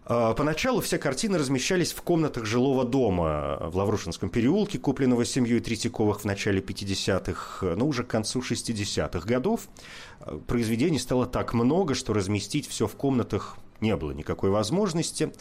А, 0.05 0.33
поначалу 0.33 0.81
все 0.81 0.98
картины 0.98 1.38
размещались 1.38 1.93
в 1.93 2.01
комнатах 2.01 2.45
жилого 2.45 2.83
дома 2.83 3.57
в 3.62 3.77
Лаврушинском 3.77 4.29
переулке, 4.29 4.77
купленного 4.77 5.24
семьей 5.25 5.60
Третьяковых 5.60 6.22
в 6.22 6.25
начале 6.25 6.60
50-х, 6.60 7.75
но 7.75 7.88
уже 7.88 8.03
к 8.03 8.07
концу 8.07 8.41
60-х 8.41 9.25
годов. 9.27 9.67
А, 10.19 10.38
произведений 10.39 11.00
стало 11.00 11.25
так 11.25 11.53
много, 11.53 11.95
что 11.95 12.13
разместить 12.13 12.67
все 12.67 12.88
в 12.88 12.95
комнатах 12.95 13.57
не 13.84 13.96
было 13.96 14.12
никакой 14.12 14.50
возможности. 14.50 15.32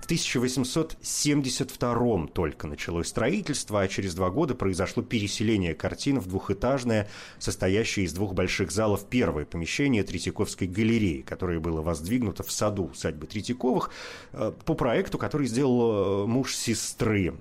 В 0.00 0.04
1872 0.04 2.26
только 2.26 2.66
началось 2.66 3.08
строительство, 3.08 3.80
а 3.80 3.88
через 3.88 4.14
два 4.14 4.28
года 4.30 4.54
произошло 4.54 5.02
переселение 5.02 5.74
картин 5.74 6.18
в 6.18 6.26
двухэтажное, 6.26 7.08
состоящее 7.38 8.04
из 8.06 8.12
двух 8.12 8.34
больших 8.34 8.70
залов 8.72 9.06
первое 9.08 9.46
помещение 9.46 10.02
Третьяковской 10.02 10.66
галереи, 10.66 11.22
которое 11.22 11.60
было 11.60 11.80
воздвигнуто 11.80 12.42
в 12.42 12.50
саду 12.50 12.90
усадьбы 12.92 13.28
Третьяковых 13.28 13.90
э, 14.32 14.50
по 14.64 14.74
проекту, 14.74 15.18
который 15.18 15.46
сделал 15.46 16.24
э, 16.24 16.26
муж 16.26 16.56
сестры 16.56 17.34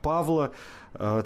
Павла 0.00 0.46
Э, 0.46 0.50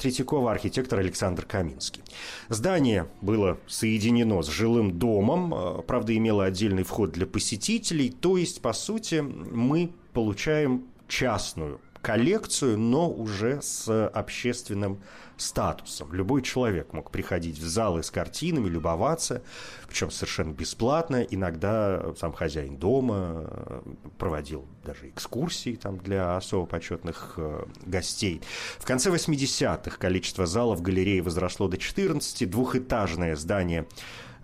Третьякова 0.01 0.51
архитектор 0.51 0.99
Александр 0.99 1.45
Каминский. 1.45 2.03
Здание 2.49 3.07
было 3.21 3.59
соединено 3.67 4.43
с 4.43 4.49
жилым 4.49 4.99
домом, 4.99 5.55
э, 5.55 5.83
правда, 5.83 6.17
имело 6.17 6.45
отдельный 6.45 6.83
вход 6.83 7.13
для 7.13 7.27
посетителей, 7.27 8.11
то 8.11 8.37
есть, 8.37 8.61
по 8.63 8.73
сути, 8.73 9.21
мы 9.21 9.93
получаем 10.13 10.87
частную 11.09 11.81
коллекцию, 12.03 12.79
но 12.79 13.11
уже 13.11 13.61
с 13.63 14.09
общественным 14.09 15.01
статусом. 15.37 16.13
Любой 16.13 16.43
человек 16.43 16.93
мог 16.93 17.11
приходить 17.11 17.59
в 17.59 17.67
залы 17.67 18.03
с 18.03 18.11
картинами, 18.11 18.69
любоваться, 18.69 19.43
причем 19.89 20.11
совершенно 20.11 20.53
бесплатно. 20.53 21.23
Иногда 21.23 22.15
сам 22.19 22.33
хозяин 22.33 22.77
дома 22.77 23.47
э, 23.47 23.81
проводил 24.19 24.67
даже 24.85 25.09
экскурсии 25.09 25.77
там 25.77 25.99
для 25.99 26.37
особо 26.37 26.67
почетных 26.67 27.35
э, 27.39 27.65
гостей. 27.85 28.43
В 28.79 28.85
конце 28.85 29.11
80-х 29.11 29.97
количество 29.99 30.47
залов 30.47 30.83
галереи 30.83 31.21
возросло 31.21 31.69
до 31.69 31.79
14, 31.79 32.49
двухэтажное 32.49 33.35
здание 33.37 33.87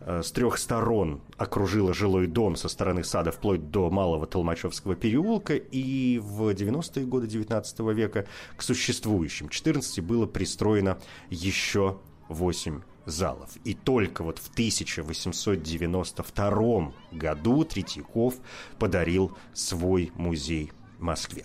с 0.07 0.31
трех 0.31 0.59
сторон 0.59 1.21
окружила 1.37 1.93
жилой 1.93 2.29
дом 2.29 2.55
со 2.55 2.69
стороны 2.69 3.03
сада 3.03 3.33
вплоть 3.33 3.71
до 3.71 3.91
Малого 3.91 4.27
Толмачевского 4.27 4.95
переулка, 4.95 5.57
и 5.57 6.21
в 6.21 6.51
90-е 6.51 7.07
годы 7.07 7.27
19 7.27 7.81
века 7.93 8.27
к 8.57 8.63
существующим 8.63 9.49
14 9.49 10.05
было 10.05 10.27
пристроено 10.27 10.99
еще 11.29 11.99
8 12.29 12.83
залов. 13.05 13.51
И 13.65 13.75
только 13.75 14.23
вот 14.23 14.39
в 14.39 14.49
1892 14.53 16.93
году 17.13 17.65
Третьяков 17.65 18.37
подарил 18.79 19.37
свой 19.55 20.13
музей 20.15 20.71
Москве. 20.99 21.45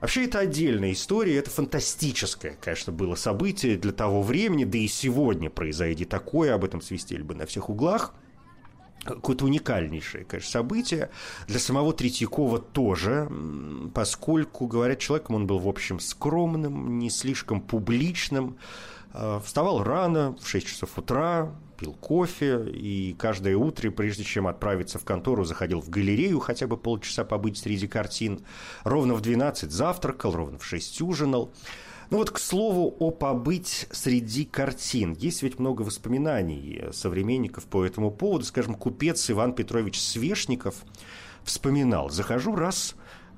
Вообще, 0.00 0.24
это 0.24 0.38
отдельная 0.40 0.92
история, 0.92 1.36
это 1.36 1.50
фантастическое, 1.50 2.56
конечно, 2.60 2.92
было 2.92 3.14
событие 3.14 3.76
для 3.76 3.92
того 3.92 4.22
времени, 4.22 4.64
да 4.64 4.78
и 4.78 4.86
сегодня 4.86 5.50
произойди 5.50 6.04
такое, 6.04 6.54
об 6.54 6.64
этом 6.64 6.80
свистели 6.80 7.22
бы 7.22 7.34
на 7.34 7.46
всех 7.46 7.70
углах. 7.70 8.14
какое-то 9.04 9.44
уникальнейшее, 9.44 10.24
конечно, 10.24 10.50
событие. 10.50 11.10
Для 11.46 11.58
самого 11.58 11.92
Третьякова 11.92 12.58
тоже, 12.58 13.30
поскольку, 13.94 14.66
говорят, 14.66 14.98
человеком 14.98 15.36
он 15.36 15.46
был, 15.46 15.58
в 15.58 15.68
общем, 15.68 16.00
скромным, 16.00 16.98
не 16.98 17.10
слишком 17.10 17.60
публичным. 17.60 18.56
Э, 19.14 19.40
вставал 19.44 19.82
рано, 19.82 20.36
в 20.40 20.48
6 20.48 20.66
часов 20.66 20.98
утра, 20.98 21.54
пил 21.78 21.94
кофе, 21.94 22.66
и 22.68 23.14
каждое 23.16 23.56
утро, 23.56 23.90
прежде 23.90 24.24
чем 24.24 24.46
отправиться 24.46 24.98
в 24.98 25.04
контору, 25.04 25.44
заходил 25.44 25.80
в 25.80 25.88
галерею 25.88 26.40
хотя 26.40 26.66
бы 26.66 26.76
полчаса 26.76 27.24
побыть 27.24 27.58
среди 27.58 27.86
картин. 27.86 28.44
Ровно 28.82 29.14
в 29.14 29.20
12 29.20 29.70
завтракал, 29.70 30.32
ровно 30.32 30.58
в 30.58 30.64
6 30.64 31.00
ужинал. 31.02 31.52
Ну 32.10 32.18
вот, 32.18 32.30
к 32.30 32.38
слову, 32.38 32.94
о 32.98 33.10
побыть 33.10 33.86
среди 33.90 34.44
картин. 34.44 35.14
Есть 35.14 35.42
ведь 35.42 35.58
много 35.58 35.82
воспоминаний 35.82 36.84
современников 36.92 37.64
по 37.64 37.84
этому 37.84 38.10
поводу. 38.10 38.44
Скажем, 38.44 38.74
купец 38.74 39.30
Иван 39.30 39.54
Петрович 39.54 40.00
Свешников 40.00 40.74
вспоминал. 41.44 42.10
Захожу 42.10 42.54
раз 42.54 42.94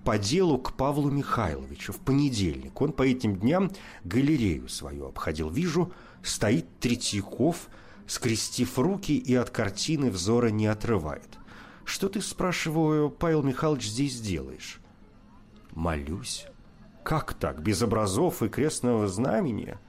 по 0.06 0.18
делу 0.18 0.56
к 0.58 0.75
Павлу 0.75 1.10
Михайловичу 1.10 1.92
в 1.92 1.98
понедельник. 1.98 2.80
Он 2.80 2.92
по 2.92 3.02
этим 3.02 3.34
дням 3.34 3.72
галерею 4.04 4.68
свою 4.68 5.06
обходил. 5.08 5.50
Вижу, 5.50 5.92
стоит 6.22 6.78
Третьяков, 6.78 7.68
скрестив 8.06 8.78
руки 8.78 9.18
и 9.18 9.34
от 9.34 9.50
картины 9.50 10.12
взора 10.12 10.50
не 10.50 10.68
отрывает. 10.68 11.28
«Что 11.84 12.08
ты, 12.08 12.20
спрашиваю, 12.20 13.10
Павел 13.10 13.42
Михайлович, 13.42 13.88
здесь 13.88 14.20
делаешь?» 14.20 14.80
«Молюсь». 15.72 16.46
«Как 17.02 17.34
так? 17.34 17.60
Без 17.60 17.82
образов 17.82 18.44
и 18.44 18.48
крестного 18.48 19.08
знамения?» 19.08 19.80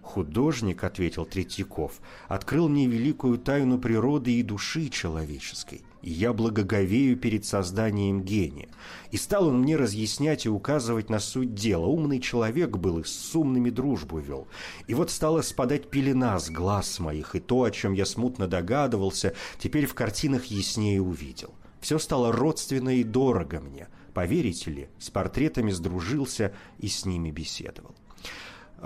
«Художник»,— 0.00 0.84
ответил 0.84 1.26
Третьяков,— 1.26 2.00
«открыл 2.28 2.70
мне 2.70 2.86
великую 2.86 3.36
тайну 3.36 3.78
природы 3.78 4.32
и 4.32 4.42
души 4.42 4.88
человеческой, 4.88 5.82
я 6.10 6.32
благоговею 6.32 7.16
перед 7.16 7.44
созданием 7.44 8.22
гения. 8.22 8.68
И 9.10 9.16
стал 9.16 9.48
он 9.48 9.60
мне 9.60 9.76
разъяснять 9.76 10.46
и 10.46 10.48
указывать 10.48 11.10
на 11.10 11.18
суть 11.18 11.54
дела. 11.54 11.86
Умный 11.86 12.20
человек 12.20 12.76
был 12.76 12.98
и 12.98 13.04
с 13.04 13.34
умными 13.34 13.70
дружбу 13.70 14.18
вел. 14.18 14.48
И 14.86 14.94
вот 14.94 15.10
стала 15.10 15.42
спадать 15.42 15.90
пелена 15.90 16.38
с 16.38 16.50
глаз 16.50 16.98
моих, 16.98 17.34
и 17.34 17.40
то, 17.40 17.64
о 17.64 17.70
чем 17.70 17.92
я 17.92 18.06
смутно 18.06 18.46
догадывался, 18.46 19.34
теперь 19.58 19.86
в 19.86 19.94
картинах 19.94 20.46
яснее 20.46 21.02
увидел. 21.02 21.54
Все 21.80 21.98
стало 21.98 22.32
родственно 22.32 22.96
и 22.96 23.04
дорого 23.04 23.60
мне, 23.60 23.88
Поверите 24.16 24.70
ли, 24.70 24.88
с 24.98 25.10
портретами 25.10 25.70
сдружился 25.70 26.54
и 26.78 26.88
с 26.88 27.04
ними 27.04 27.30
беседовал. 27.30 27.94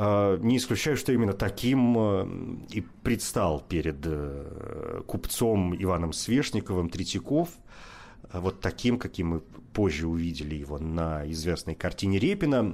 А, 0.03 0.39
не 0.39 0.57
исключаю, 0.57 0.97
что 0.97 1.13
именно 1.13 1.35
таким 1.35 1.97
э, 1.99 2.29
и 2.71 2.81
предстал 2.81 3.61
перед 3.61 3.99
э, 4.05 5.03
купцом 5.07 5.75
Иваном 5.75 6.15
Свешниковым 6.15 6.89
Третьяков– 6.89 7.51
вот 8.33 8.61
таким, 8.61 8.99
каким 8.99 9.29
мы 9.29 9.41
позже 9.41 10.07
увидели 10.07 10.55
его 10.55 10.79
на 10.79 11.29
известной 11.31 11.75
картине 11.75 12.19
Репина. 12.19 12.73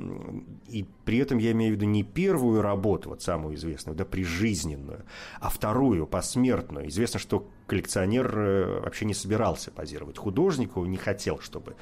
И 0.69 0.87
при 1.05 1.19
этом 1.19 1.39
я 1.39 1.53
имею 1.53 1.73
в 1.73 1.77
виду 1.77 1.87
не 1.87 2.03
первую 2.03 2.63
работу, 2.63 3.11
вот 3.11 3.23
самую 3.23 3.55
известную, 3.55 3.97
да, 3.97 4.05
прижизненную, 4.05 5.05
а 5.41 5.49
вторую, 5.49 6.07
посмертную. 6.07 6.89
Известно, 6.89 7.19
что 7.19 7.49
коллекционер 7.67 8.39
э, 8.39 8.81
вообще 8.81 9.07
не 9.07 9.15
собирался 9.15 9.71
позировать 9.71 10.19
художнику, 10.19 10.85
не 10.85 10.99
хотел, 10.99 11.39
чтобы... 11.41 11.77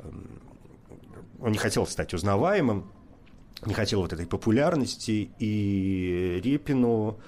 Эм, 0.00 0.40
он 1.40 1.52
не 1.52 1.58
хотел 1.58 1.86
стать 1.86 2.14
узнаваемым, 2.14 2.90
не 3.66 3.74
хотел 3.74 4.00
вот 4.00 4.12
этой 4.12 4.26
популярности, 4.26 5.30
и 5.38 6.40
Репину 6.42 7.18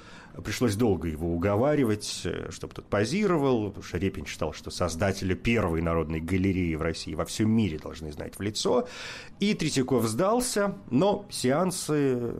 Пришлось 0.44 0.76
долго 0.76 1.08
его 1.08 1.34
уговаривать, 1.34 2.22
э, 2.24 2.50
чтобы 2.50 2.74
тот 2.74 2.86
позировал, 2.86 3.68
потому 3.68 3.82
что 3.82 3.96
Репин 3.96 4.26
считал, 4.26 4.52
что 4.52 4.70
создатели 4.70 5.32
первой 5.34 5.80
народной 5.80 6.20
галереи 6.20 6.74
в 6.74 6.82
России 6.82 7.14
во 7.14 7.24
всем 7.24 7.50
мире 7.50 7.78
должны 7.78 8.12
знать 8.12 8.38
в 8.38 8.42
лицо. 8.42 8.86
И 9.40 9.54
Третьяков 9.54 10.04
сдался, 10.04 10.76
но 10.90 11.24
сеансы 11.30 12.34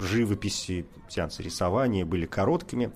живописи, 0.00 0.86
сеансы 1.08 1.42
рисования 1.42 2.04
были 2.04 2.26
короткими 2.26 2.90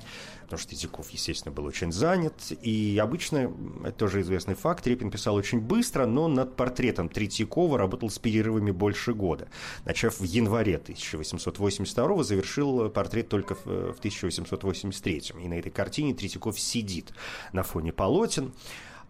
потому 0.53 0.61
что 0.61 0.69
Третьяков, 0.69 1.09
естественно, 1.11 1.51
был 1.55 1.65
очень 1.65 1.93
занят. 1.93 2.35
И 2.61 3.01
обычно, 3.03 3.51
это 3.85 3.93
тоже 3.93 4.21
известный 4.21 4.55
факт, 4.55 4.87
Репин 4.87 5.11
писал 5.11 5.35
очень 5.35 5.61
быстро, 5.61 6.05
но 6.05 6.29
над 6.29 6.57
портретом 6.57 7.09
Третьякова 7.09 7.79
работал 7.79 8.11
с 8.11 8.19
перерывами 8.19 8.71
больше 8.71 9.15
года. 9.15 9.49
Начав 9.87 10.21
в 10.21 10.25
январе 10.25 10.77
1882 10.77 12.23
завершил 12.23 12.91
портрет 12.91 13.31
только 13.31 13.55
в 13.55 13.97
1883. 13.99 15.23
И 15.43 15.49
на 15.49 15.55
этой 15.55 15.73
картине 15.73 16.13
Третьяков 16.13 16.61
сидит 16.61 17.15
на 17.55 17.63
фоне 17.63 17.95
полотен. 17.95 18.53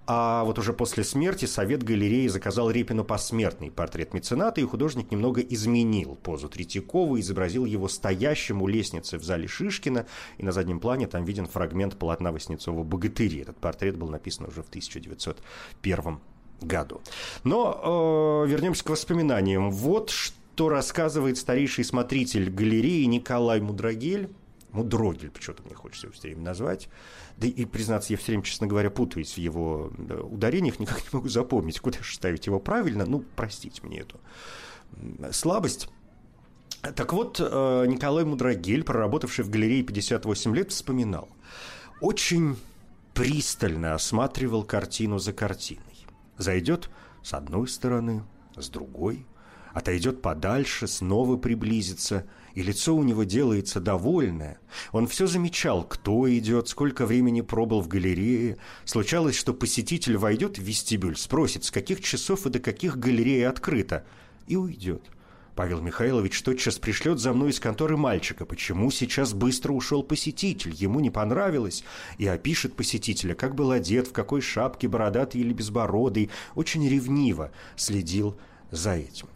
А 0.06 0.42
вот 0.44 0.58
уже 0.58 0.72
после 0.72 1.04
смерти 1.04 1.44
Совет 1.44 1.84
галереи 1.84 2.26
заказал 2.26 2.70
Репину 2.70 3.04
посмертный 3.04 3.70
портрет 3.70 4.14
мецената, 4.14 4.60
и 4.60 4.64
художник 4.64 5.12
немного 5.12 5.40
изменил 5.40 6.16
позу 6.16 6.48
Третьякова, 6.48 7.20
изобразил 7.20 7.64
его 7.64 7.86
стоящим 7.86 8.62
у 8.62 8.66
лестницы 8.66 9.16
в 9.16 9.24
зале 9.24 9.46
Шишкина, 9.46 10.06
и 10.38 10.42
на 10.42 10.50
заднем 10.50 10.80
плане 10.80 11.06
там 11.06 11.24
виден 11.24 11.46
фрагмент 11.46 11.96
полотна 11.96 12.32
Васнецова 12.32 12.82
«Богатыри». 12.82 13.42
Этот 13.42 13.58
портрет 13.58 13.96
был 13.96 14.08
написан 14.08 14.46
уже 14.46 14.62
в 14.62 14.68
1901 14.68 16.18
году. 16.60 17.00
Но 17.44 18.44
э, 18.44 18.48
вернемся 18.48 18.84
к 18.84 18.90
воспоминаниям. 18.90 19.70
Вот 19.70 20.10
что 20.10 20.68
рассказывает 20.68 21.38
старейший 21.38 21.84
смотритель 21.84 22.50
галереи 22.50 23.04
Николай 23.04 23.60
Мудрагель, 23.60 24.30
Мудрогель, 24.72 25.30
почему-то 25.30 25.62
мне 25.62 25.74
хочется 25.74 26.06
его 26.06 26.14
все 26.14 26.28
время 26.28 26.42
назвать, 26.42 26.88
да 27.36 27.46
и, 27.46 27.64
признаться, 27.64 28.12
я 28.12 28.16
все 28.16 28.28
время, 28.32 28.42
честно 28.42 28.66
говоря, 28.66 28.90
путаюсь 28.90 29.34
в 29.34 29.38
его 29.38 29.92
ударениях, 30.30 30.80
никак 30.80 30.98
не 30.98 31.08
могу 31.12 31.28
запомнить, 31.28 31.78
куда 31.80 31.98
же 32.02 32.14
ставить 32.14 32.46
его 32.46 32.58
правильно. 32.58 33.04
Ну, 33.04 33.24
простите 33.36 33.82
мне 33.82 34.00
эту 34.00 34.18
слабость. 35.30 35.88
Так 36.96 37.12
вот, 37.12 37.38
э, 37.38 37.86
Николай 37.86 38.24
Мудрагель, 38.24 38.82
проработавший 38.82 39.44
в 39.44 39.50
галерее 39.50 39.82
58 39.82 40.54
лет, 40.56 40.72
вспоминал. 40.72 41.28
Очень 42.00 42.56
пристально 43.14 43.94
осматривал 43.94 44.64
картину 44.64 45.18
за 45.18 45.32
картиной. 45.32 46.06
Зайдет 46.38 46.90
с 47.22 47.34
одной 47.34 47.68
стороны, 47.68 48.24
с 48.56 48.68
другой, 48.68 49.26
отойдет 49.72 50.22
подальше, 50.22 50.86
снова 50.86 51.36
приблизится– 51.36 52.26
и 52.54 52.62
лицо 52.62 52.94
у 52.94 53.02
него 53.02 53.24
делается 53.24 53.80
довольное. 53.80 54.58
Он 54.92 55.06
все 55.06 55.26
замечал, 55.26 55.84
кто 55.84 56.32
идет, 56.32 56.68
сколько 56.68 57.06
времени 57.06 57.40
пробыл 57.40 57.80
в 57.80 57.88
галерее. 57.88 58.58
Случалось, 58.84 59.36
что 59.36 59.54
посетитель 59.54 60.16
войдет 60.16 60.58
в 60.58 60.62
вестибюль, 60.62 61.16
спросит, 61.16 61.64
с 61.64 61.70
каких 61.70 62.00
часов 62.00 62.46
и 62.46 62.50
до 62.50 62.58
каких 62.58 62.98
галерея 62.98 63.48
открыта, 63.48 64.04
и 64.46 64.56
уйдет. 64.56 65.02
Павел 65.54 65.82
Михайлович 65.82 66.40
тотчас 66.42 66.78
пришлет 66.78 67.18
за 67.18 67.34
мной 67.34 67.50
из 67.50 67.60
конторы 67.60 67.98
мальчика, 67.98 68.46
почему 68.46 68.90
сейчас 68.90 69.34
быстро 69.34 69.72
ушел 69.72 70.02
посетитель, 70.02 70.72
ему 70.74 71.00
не 71.00 71.10
понравилось, 71.10 71.84
и 72.16 72.26
опишет 72.26 72.74
посетителя, 72.74 73.34
как 73.34 73.54
был 73.54 73.70
одет, 73.70 74.08
в 74.08 74.12
какой 74.12 74.40
шапке, 74.40 74.88
бородатый 74.88 75.42
или 75.42 75.52
безбородый, 75.52 76.30
очень 76.54 76.88
ревниво 76.88 77.50
следил 77.76 78.38
за 78.70 78.92
этим. 78.92 79.28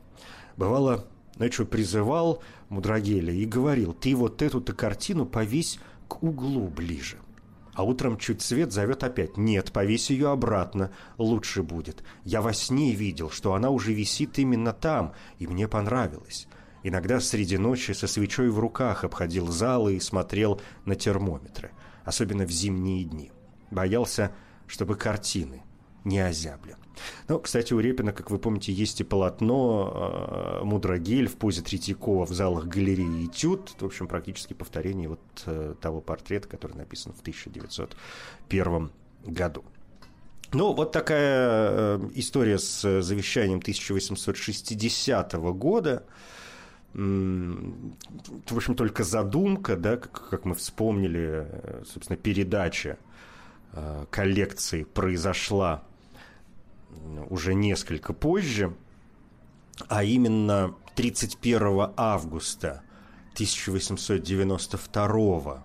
Бывало, 0.56 1.06
значит, 1.36 1.70
призывал 1.70 2.42
Мудрагеля 2.68 3.32
и 3.32 3.44
говорил, 3.44 3.92
ты 3.92 4.14
вот 4.14 4.42
эту-то 4.42 4.72
картину 4.72 5.26
повесь 5.26 5.78
к 6.08 6.22
углу 6.22 6.68
ближе. 6.68 7.18
А 7.74 7.84
утром 7.84 8.16
чуть 8.16 8.40
свет 8.40 8.72
зовет 8.72 9.04
опять. 9.04 9.36
Нет, 9.36 9.70
повесь 9.70 10.10
ее 10.10 10.30
обратно, 10.30 10.90
лучше 11.18 11.62
будет. 11.62 12.02
Я 12.24 12.40
во 12.40 12.54
сне 12.54 12.94
видел, 12.94 13.30
что 13.30 13.52
она 13.52 13.68
уже 13.68 13.92
висит 13.92 14.38
именно 14.38 14.72
там, 14.72 15.12
и 15.38 15.46
мне 15.46 15.68
понравилось. 15.68 16.48
Иногда 16.82 17.20
среди 17.20 17.58
ночи 17.58 17.92
со 17.92 18.06
свечой 18.06 18.48
в 18.48 18.58
руках 18.58 19.04
обходил 19.04 19.48
залы 19.48 19.96
и 19.96 20.00
смотрел 20.00 20.60
на 20.86 20.94
термометры, 20.94 21.72
особенно 22.04 22.46
в 22.46 22.50
зимние 22.50 23.04
дни. 23.04 23.30
Боялся, 23.70 24.32
чтобы 24.66 24.96
картины 24.96 25.62
не 26.04 26.20
озябли. 26.20 26.76
Ну, 27.28 27.38
кстати, 27.38 27.72
у 27.72 27.80
Репина, 27.80 28.12
как 28.12 28.30
вы 28.30 28.38
помните, 28.38 28.72
есть 28.72 29.00
и 29.00 29.04
полотно 29.04 30.60
э, 30.60 30.64
«Мудрогель» 30.64 31.28
в 31.28 31.36
позе 31.36 31.62
Третьякова 31.62 32.26
в 32.26 32.30
залах 32.30 32.66
галереи 32.66 33.26
«Этюд». 33.26 33.74
В 33.78 33.84
общем, 33.84 34.06
практически 34.08 34.54
повторение 34.54 35.08
вот 35.08 35.20
э, 35.46 35.74
того 35.80 36.00
портрета, 36.00 36.48
который 36.48 36.76
написан 36.76 37.12
в 37.12 37.20
1901 37.20 38.90
году. 39.24 39.64
Ну, 40.52 40.72
вот 40.72 40.92
такая 40.92 41.70
э, 41.70 42.10
история 42.14 42.58
с 42.58 43.02
завещанием 43.02 43.58
1860 43.58 45.32
года. 45.34 46.04
В 46.94 48.56
общем, 48.56 48.74
только 48.74 49.04
задумка, 49.04 49.76
да, 49.76 49.96
как, 49.98 50.44
мы 50.44 50.54
вспомнили, 50.54 51.46
э, 51.46 51.82
собственно, 51.84 52.16
передача 52.16 52.96
э, 53.72 54.06
коллекции 54.10 54.84
произошла 54.84 55.82
уже 57.28 57.54
несколько 57.54 58.12
позже, 58.12 58.76
а 59.88 60.04
именно 60.04 60.76
31 60.94 61.90
августа 61.96 62.82
1892 63.34 65.64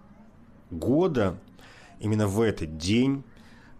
года, 0.71 1.37
именно 1.99 2.27
в 2.27 2.41
этот 2.41 2.77
день 2.77 3.23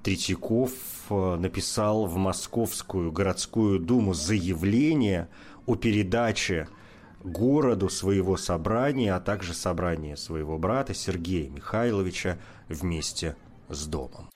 Третьяков 0.04 0.72
э, 1.10 1.36
написал 1.36 2.06
в 2.08 2.18
Московскую 2.18 3.12
городскую 3.12 3.80
думу 3.80 4.14
заявление 4.14 5.28
о 5.66 5.76
передаче 5.76 6.68
городу 7.24 7.90
своего 7.90 8.38
собрания, 8.38 9.14
а 9.14 9.20
также 9.20 9.54
собрания 9.54 10.16
своего 10.16 10.58
брата 10.58 10.94
Сергея 10.94 11.50
Михайловича 11.50 12.38
вместе 12.68 13.36
с 13.70 13.86
домом. 13.86 14.30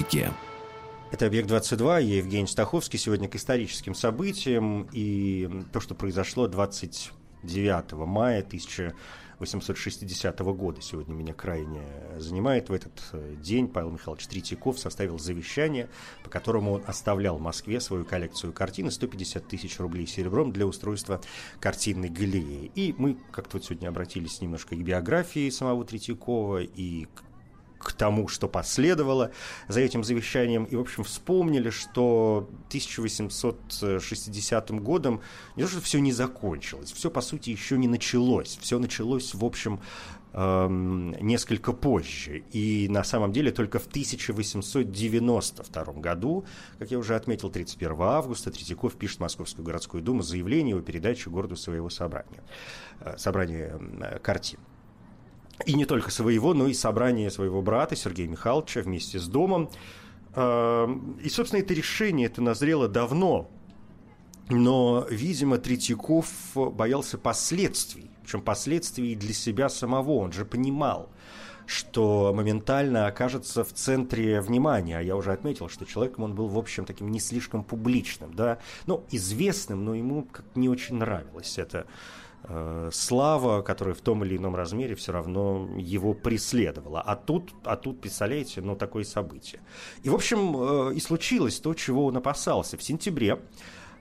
Маяке. 0.00 0.32
Это 1.10 1.26
«Объект-22», 1.26 2.02
я 2.02 2.16
Евгений 2.18 2.46
Стаховский. 2.46 2.98
Сегодня 2.98 3.28
к 3.28 3.34
историческим 3.34 3.94
событиям. 3.94 4.88
И 4.92 5.64
то, 5.72 5.80
что 5.80 5.94
произошло 5.94 6.46
29 6.46 7.92
мая 8.06 8.40
1860 8.40 10.38
года, 10.38 10.80
сегодня 10.80 11.12
меня 11.14 11.34
крайне 11.34 11.82
занимает. 12.18 12.68
В 12.68 12.72
этот 12.72 12.92
э, 13.12 13.34
день 13.42 13.66
Павел 13.66 13.90
Михайлович 13.90 14.26
Третьяков 14.28 14.78
составил 14.78 15.18
завещание, 15.18 15.88
по 16.22 16.30
которому 16.30 16.72
он 16.74 16.84
оставлял 16.86 17.36
в 17.38 17.40
Москве 17.40 17.80
свою 17.80 18.04
коллекцию 18.04 18.52
картин 18.52 18.90
150 18.90 19.48
тысяч 19.48 19.80
рублей 19.80 20.06
серебром 20.06 20.52
для 20.52 20.64
устройства 20.64 21.20
картинной 21.58 22.08
галереи. 22.08 22.70
И 22.76 22.94
мы 22.96 23.18
как-то 23.32 23.56
вот 23.56 23.64
сегодня 23.64 23.88
обратились 23.88 24.40
немножко 24.40 24.76
к 24.76 24.78
биографии 24.78 25.50
самого 25.50 25.84
Третьякова 25.84 26.62
и 26.62 27.06
к 27.06 27.29
к 27.80 27.92
тому, 27.92 28.28
что 28.28 28.46
последовало 28.46 29.32
за 29.68 29.80
этим 29.80 30.04
завещанием, 30.04 30.64
и, 30.64 30.76
в 30.76 30.80
общем, 30.80 31.02
вспомнили, 31.02 31.70
что 31.70 32.46
1860 32.68 34.70
годом 34.82 35.22
не 35.56 35.62
то, 35.62 35.70
что 35.70 35.80
все 35.80 35.98
не 35.98 36.12
закончилось, 36.12 36.92
все, 36.92 37.10
по 37.10 37.22
сути, 37.22 37.50
еще 37.50 37.78
не 37.78 37.88
началось. 37.88 38.58
Все 38.60 38.78
началось, 38.78 39.34
в 39.34 39.44
общем, 39.44 39.80
эм, 40.34 41.12
несколько 41.20 41.72
позже. 41.72 42.44
И 42.52 42.86
на 42.90 43.02
самом 43.02 43.32
деле 43.32 43.50
только 43.50 43.78
в 43.78 43.86
1892 43.86 45.84
году, 45.94 46.44
как 46.78 46.90
я 46.90 46.98
уже 46.98 47.16
отметил, 47.16 47.48
31 47.50 48.02
августа 48.02 48.50
Третьяков 48.50 48.96
пишет 48.96 49.20
Московскую 49.20 49.64
городскую 49.64 50.02
думу 50.02 50.20
заявление 50.22 50.76
о 50.76 50.82
передаче 50.82 51.30
городу 51.30 51.56
своего 51.56 51.88
собрания, 51.88 52.42
э, 53.00 53.16
собрания 53.16 53.80
картин. 54.22 54.58
И 55.66 55.74
не 55.74 55.84
только 55.84 56.10
своего, 56.10 56.54
но 56.54 56.66
и 56.66 56.74
собрание 56.74 57.30
своего 57.30 57.62
брата 57.62 57.96
Сергея 57.96 58.28
Михайловича 58.28 58.80
вместе 58.82 59.18
с 59.18 59.26
домом. 59.26 59.70
Эм, 60.34 61.18
и, 61.22 61.28
собственно, 61.28 61.60
это 61.60 61.74
решение 61.74 62.26
это 62.26 62.40
назрело 62.40 62.88
давно. 62.88 63.50
Но, 64.48 65.06
видимо, 65.10 65.58
Третьяков 65.58 66.28
боялся 66.54 67.18
последствий. 67.18 68.10
Причем 68.22 68.42
последствий 68.42 69.14
для 69.14 69.32
себя 69.32 69.68
самого. 69.68 70.12
Он 70.12 70.32
же 70.32 70.44
понимал, 70.44 71.08
что 71.66 72.32
моментально 72.34 73.06
окажется 73.06 73.62
в 73.62 73.72
центре 73.72 74.40
внимания. 74.40 74.98
А 74.98 75.02
я 75.02 75.14
уже 75.14 75.32
отметил, 75.32 75.68
что 75.68 75.84
человеком 75.84 76.24
он 76.24 76.34
был, 76.34 76.48
в 76.48 76.58
общем, 76.58 76.84
таким 76.84 77.10
не 77.10 77.20
слишком 77.20 77.62
публичным, 77.62 78.34
да, 78.34 78.58
ну, 78.86 79.04
известным, 79.10 79.84
но 79.84 79.94
ему 79.94 80.24
как 80.24 80.44
не 80.56 80.68
очень 80.68 80.96
нравилось 80.96 81.58
это 81.58 81.86
слава, 82.90 83.62
которая 83.62 83.94
в 83.94 84.00
том 84.00 84.24
или 84.24 84.36
ином 84.36 84.56
размере 84.56 84.94
все 84.94 85.12
равно 85.12 85.68
его 85.76 86.14
преследовала. 86.14 87.00
А 87.00 87.14
тут, 87.14 87.52
а 87.64 87.76
тут 87.76 88.00
представляете, 88.00 88.60
ну, 88.60 88.76
такое 88.76 89.04
событие. 89.04 89.60
И, 90.02 90.08
в 90.08 90.14
общем, 90.14 90.56
э, 90.90 90.94
и 90.94 91.00
случилось 91.00 91.60
то, 91.60 91.74
чего 91.74 92.06
он 92.06 92.16
опасался. 92.16 92.76
В 92.76 92.82
сентябре 92.82 93.34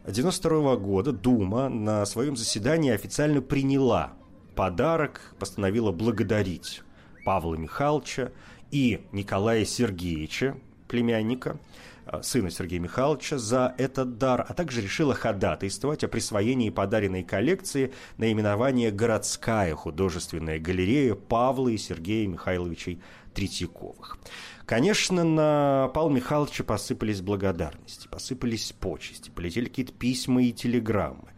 1992 0.03 0.77
года 0.77 1.11
Дума 1.11 1.69
на 1.69 2.05
своем 2.05 2.35
заседании 2.35 2.91
официально 2.91 3.41
приняла 3.41 4.13
подарок, 4.55 5.35
постановила 5.37 5.91
благодарить 5.91 6.81
Павла 7.25 7.55
Михайловича 7.55 8.31
и 8.71 9.05
Николая 9.11 9.65
Сергеевича, 9.65 10.57
племянника, 10.87 11.59
Э, 11.98 11.98
сына 12.21 12.49
Сергея 12.49 12.79
Михайловича 12.79 13.37
за 13.37 13.73
этот 13.77 14.17
дар, 14.17 14.45
а 14.47 14.53
также 14.53 14.81
решила 14.81 15.13
ходатайствовать 15.13 16.03
о 16.03 16.07
присвоении 16.07 16.69
подаренной 16.69 17.23
коллекции 17.23 17.93
наименование 18.17 18.91
«Городская 18.91 19.75
художественная 19.75 20.59
галерея 20.59 21.15
Павла 21.15 21.69
и 21.69 21.77
Сергея 21.77 22.27
Михайловичей 22.27 23.01
Третьяковых». 23.33 24.17
Конечно, 24.65 25.23
на 25.23 25.89
Павла 25.95 26.11
Михайловича 26.11 26.63
посыпались 26.63 27.21
благодарности, 27.21 28.07
посыпались 28.07 28.71
почести, 28.79 29.31
полетели 29.31 29.65
какие-то 29.65 29.93
письма 29.93 30.43
и 30.43 30.51
телеграммы. 30.51 31.29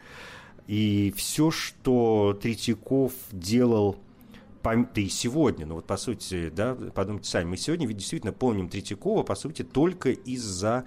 И 0.67 1.13
все, 1.15 1.49
что 1.51 2.38
Третьяков 2.41 3.13
делал 3.31 3.97
да 4.63 5.02
и 5.02 5.08
сегодня, 5.08 5.65
ну 5.65 5.76
вот 5.76 5.86
по 5.86 5.97
сути, 5.97 6.50
да, 6.50 6.76
подумайте 6.93 7.30
сами, 7.30 7.50
мы 7.50 7.58
сегодня 7.58 7.88
ведь 7.88 7.97
действительно 7.97 8.34
помним 8.34 8.69
Третьякова, 8.69 9.24
по 9.24 9.36
сути, 9.36 9.63
только 9.63 10.12
из-за 10.12 10.86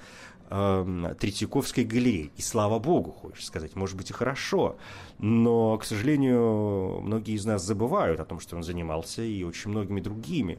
э, 0.50 1.14
Третьяковской 1.18 1.84
галереи. 1.84 2.30
И 2.36 2.42
слава 2.42 2.78
богу, 2.78 3.12
хочешь 3.12 3.46
сказать, 3.46 3.76
может 3.76 3.96
быть 3.96 4.10
и 4.10 4.12
хорошо. 4.12 4.76
Но, 5.18 5.76
к 5.78 5.84
сожалению, 5.84 7.00
многие 7.00 7.34
из 7.34 7.44
нас 7.44 7.62
забывают 7.62 8.20
о 8.20 8.24
том, 8.24 8.40
что 8.40 8.56
он 8.56 8.62
занимался 8.62 9.22
и 9.22 9.42
очень 9.42 9.70
многими 9.70 10.00
другими 10.00 10.58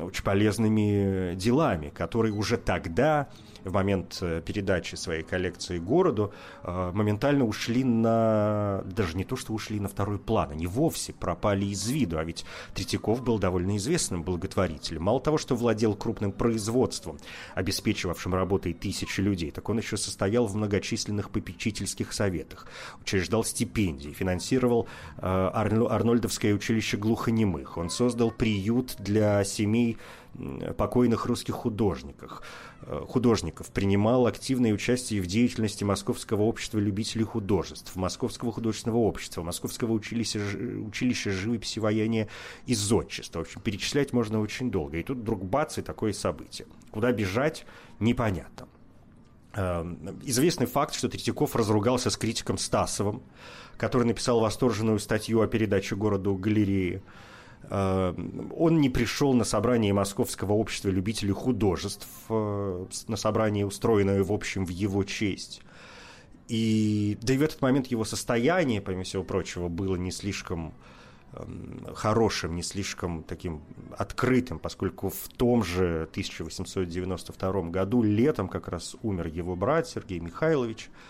очень 0.00 0.24
полезными 0.24 1.34
делами, 1.34 1.90
которые 1.90 2.32
уже 2.32 2.56
тогда 2.56 3.28
в 3.64 3.72
момент 3.72 4.18
э, 4.20 4.42
передачи 4.44 4.94
своей 4.94 5.22
коллекции 5.22 5.78
городу 5.78 6.32
э, 6.62 6.90
моментально 6.92 7.44
ушли 7.44 7.82
на... 7.82 8.82
даже 8.84 9.16
не 9.16 9.24
то, 9.24 9.36
что 9.36 9.52
ушли 9.52 9.80
на 9.80 9.88
второй 9.88 10.18
план, 10.18 10.50
они 10.50 10.66
вовсе 10.66 11.12
пропали 11.12 11.64
из 11.66 11.88
виду, 11.88 12.18
а 12.18 12.24
ведь 12.24 12.44
Третьяков 12.74 13.22
был 13.22 13.38
довольно 13.38 13.76
известным 13.76 14.22
благотворителем. 14.22 15.02
Мало 15.02 15.20
того, 15.20 15.38
что 15.38 15.56
владел 15.56 15.94
крупным 15.94 16.32
производством, 16.32 17.18
обеспечивавшим 17.54 18.34
работой 18.34 18.74
тысячи 18.74 19.20
людей, 19.20 19.50
так 19.50 19.68
он 19.68 19.78
еще 19.78 19.96
состоял 19.96 20.46
в 20.46 20.54
многочисленных 20.54 21.30
попечительских 21.30 22.12
советах, 22.12 22.66
учреждал 23.00 23.44
стипендии, 23.44 24.10
финансировал 24.10 24.88
э, 25.16 25.20
Арнольдовское 25.22 26.54
училище 26.54 26.96
глухонемых, 26.96 27.78
он 27.78 27.88
создал 27.88 28.30
приют 28.30 28.96
для 28.98 29.43
семей 29.44 29.98
покойных 30.76 31.26
русских 31.26 31.54
художниках, 31.54 32.42
э, 32.82 33.04
художников, 33.08 33.70
принимал 33.70 34.26
активное 34.26 34.72
участие 34.72 35.20
в 35.20 35.26
деятельности 35.26 35.84
Московского 35.84 36.42
общества 36.42 36.78
любителей 36.78 37.24
художеств, 37.24 37.94
Московского 37.96 38.52
художественного 38.52 38.98
общества, 38.98 39.42
Московского 39.42 39.92
училища, 39.92 40.40
училища 40.86 41.30
живописи, 41.30 41.78
вояния 41.78 42.28
и 42.66 42.74
зодчества. 42.74 43.40
В 43.40 43.42
общем, 43.42 43.60
перечислять 43.60 44.12
можно 44.12 44.40
очень 44.40 44.70
долго. 44.70 44.98
И 44.98 45.02
тут 45.02 45.18
вдруг 45.18 45.44
бац, 45.44 45.78
и 45.78 45.82
такое 45.82 46.12
событие. 46.12 46.66
Куда 46.90 47.12
бежать, 47.12 47.64
непонятно. 48.00 48.68
Эм, 49.54 50.18
известный 50.24 50.66
факт, 50.66 50.94
что 50.94 51.08
Третьяков 51.08 51.54
разругался 51.54 52.10
с 52.10 52.16
критиком 52.16 52.58
Стасовым, 52.58 53.22
который 53.76 54.04
написал 54.04 54.40
восторженную 54.40 54.98
статью 54.98 55.42
о 55.42 55.46
передаче 55.46 55.94
городу 55.94 56.34
галереи. 56.34 57.02
Э, 57.70 58.14
он 58.56 58.80
не 58.80 58.88
пришел 58.88 59.32
на 59.34 59.44
собрание 59.44 59.92
Московского 59.92 60.52
общества 60.52 60.88
любителей 60.88 61.32
художеств, 61.32 62.06
э, 62.28 62.86
на 63.08 63.16
собрание, 63.16 63.66
устроенное, 63.66 64.22
в 64.22 64.32
общем, 64.32 64.66
в 64.66 64.70
его 64.70 65.04
честь. 65.04 65.62
И, 66.48 67.18
да 67.22 67.34
и 67.34 67.38
в 67.38 67.42
этот 67.42 67.62
момент 67.62 67.86
его 67.86 68.04
состояние, 68.04 68.80
помимо 68.80 69.04
всего 69.04 69.24
прочего, 69.24 69.68
было 69.68 69.96
не 69.96 70.10
слишком 70.10 70.74
эм, 71.32 71.86
хорошим, 71.94 72.54
не 72.54 72.62
слишком 72.62 73.22
таким 73.22 73.62
открытым, 73.96 74.58
поскольку 74.58 75.08
в 75.08 75.28
том 75.36 75.64
же 75.64 76.06
1892 76.10 77.62
году 77.70 78.02
летом 78.02 78.48
как 78.48 78.68
раз 78.68 78.94
умер 79.02 79.28
его 79.28 79.56
брат 79.56 79.88
Сергей 79.88 80.20
Михайлович– 80.20 80.90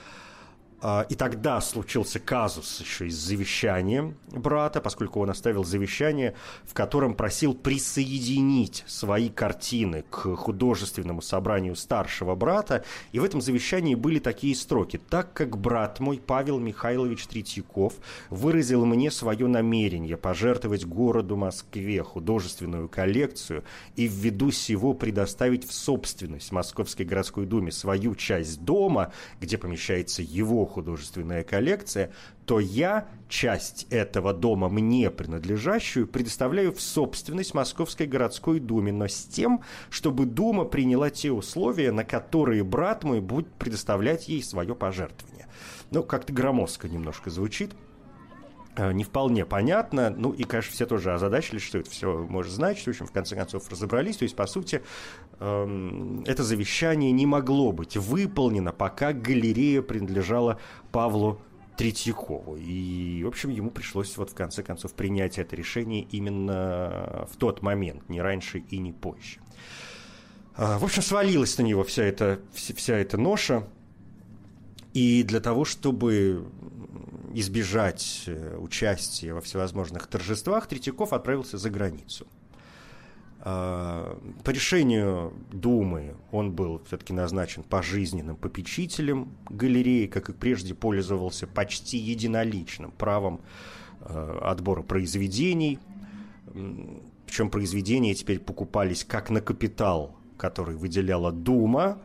и 1.08 1.14
тогда 1.14 1.60
случился 1.62 2.18
казус 2.18 2.80
еще 2.80 3.06
и 3.06 3.10
с 3.10 3.14
завещанием 3.14 4.16
брата, 4.30 4.82
поскольку 4.82 5.20
он 5.20 5.30
оставил 5.30 5.64
завещание, 5.64 6.34
в 6.64 6.74
котором 6.74 7.14
просил 7.14 7.54
присоединить 7.54 8.84
свои 8.86 9.30
картины 9.30 10.04
к 10.10 10.36
художественному 10.36 11.22
собранию 11.22 11.74
старшего 11.74 12.34
брата. 12.34 12.84
И 13.12 13.18
в 13.18 13.24
этом 13.24 13.40
завещании 13.40 13.94
были 13.94 14.18
такие 14.18 14.54
строки. 14.54 15.00
«Так 15.08 15.32
как 15.32 15.56
брат 15.56 16.00
мой, 16.00 16.20
Павел 16.24 16.58
Михайлович 16.58 17.26
Третьяков, 17.26 17.94
выразил 18.28 18.84
мне 18.84 19.10
свое 19.10 19.46
намерение 19.46 20.18
пожертвовать 20.18 20.84
городу 20.84 21.36
Москве 21.36 22.02
художественную 22.02 22.88
коллекцию 22.88 23.64
и 23.96 24.06
ввиду 24.06 24.50
сего 24.50 24.92
предоставить 24.92 25.66
в 25.66 25.72
собственность 25.72 26.52
Московской 26.52 27.06
городской 27.06 27.46
думе 27.46 27.72
свою 27.72 28.14
часть 28.14 28.62
дома, 28.64 29.12
где 29.40 29.56
помещается 29.56 30.20
его 30.22 30.66
художественная 30.74 31.44
коллекция, 31.44 32.12
то 32.44 32.60
я 32.60 33.08
часть 33.28 33.86
этого 33.90 34.34
дома, 34.34 34.68
мне 34.68 35.10
принадлежащую, 35.10 36.06
предоставляю 36.06 36.72
в 36.72 36.80
собственность 36.80 37.54
Московской 37.54 38.06
городской 38.06 38.60
думе, 38.60 38.92
но 38.92 39.08
с 39.08 39.24
тем, 39.24 39.62
чтобы 39.90 40.26
дума 40.26 40.64
приняла 40.64 41.10
те 41.10 41.32
условия, 41.32 41.92
на 41.92 42.04
которые 42.04 42.62
брат 42.64 43.04
мой 43.04 43.20
будет 43.20 43.50
предоставлять 43.54 44.28
ей 44.28 44.42
свое 44.42 44.74
пожертвование. 44.74 45.46
Ну, 45.90 46.02
как-то 46.02 46.32
громоздко 46.32 46.88
немножко 46.88 47.30
звучит. 47.30 47.72
Э, 48.76 48.92
не 48.92 49.04
вполне 49.04 49.44
понятно. 49.44 50.10
Ну 50.10 50.32
и, 50.32 50.44
конечно, 50.44 50.72
все 50.72 50.86
тоже 50.86 51.12
озадачились, 51.12 51.62
что 51.62 51.78
это 51.78 51.90
все 51.90 52.26
может 52.28 52.52
значить. 52.52 52.86
В 52.86 52.88
общем, 52.88 53.06
в 53.06 53.12
конце 53.12 53.36
концов 53.36 53.68
разобрались. 53.70 54.16
То 54.16 54.24
есть, 54.24 54.34
по 54.34 54.46
сути, 54.46 54.82
это 55.38 56.44
завещание 56.44 57.12
не 57.12 57.26
могло 57.26 57.72
быть 57.72 57.96
выполнено, 57.96 58.72
пока 58.72 59.12
галерея 59.12 59.82
принадлежала 59.82 60.58
Павлу 60.92 61.40
Третьякову. 61.76 62.56
И, 62.56 63.22
в 63.24 63.28
общем, 63.28 63.50
ему 63.50 63.70
пришлось 63.70 64.16
вот 64.16 64.30
в 64.30 64.34
конце 64.34 64.62
концов 64.62 64.94
принять 64.94 65.38
это 65.38 65.56
решение 65.56 66.02
именно 66.02 67.26
в 67.30 67.36
тот 67.36 67.62
момент, 67.62 68.08
не 68.08 68.20
раньше 68.20 68.58
и 68.58 68.78
не 68.78 68.92
позже. 68.92 69.40
Э, 70.56 70.78
в 70.78 70.84
общем, 70.84 71.02
свалилась 71.02 71.58
на 71.58 71.62
него 71.62 71.82
вся 71.84 72.04
эта, 72.04 72.40
вся 72.52 72.96
эта 72.96 73.18
ноша. 73.18 73.66
И 74.92 75.24
для 75.24 75.40
того, 75.40 75.64
чтобы 75.64 76.46
избежать 77.34 78.24
э, 78.26 78.56
участия 78.56 79.34
во 79.34 79.40
всевозможных 79.40 80.06
торжествах, 80.06 80.68
Третьяков 80.68 81.12
отправился 81.12 81.58
за 81.58 81.70
границу. 81.70 82.26
А, 83.46 84.18
по 84.42 84.50
решению 84.50 85.34
Думы 85.52 86.14
он 86.32 86.52
был 86.52 86.80
все-таки 86.86 87.12
назначен 87.12 87.62
пожизненным 87.62 88.36
попечителем 88.36 89.28
галереи, 89.50 90.06
как 90.06 90.30
и 90.30 90.32
прежде 90.32 90.74
пользовался 90.74 91.46
почти 91.46 91.98
единоличным 91.98 92.90
правом 92.90 93.42
э, 94.00 94.38
отбора 94.42 94.82
произведений. 94.82 95.78
Причем 97.26 97.50
произведения 97.50 98.14
теперь 98.14 98.38
покупались 98.38 99.04
как 99.04 99.28
на 99.28 99.42
капитал, 99.42 100.16
который 100.38 100.76
выделяла 100.76 101.30
Дума, 101.30 101.98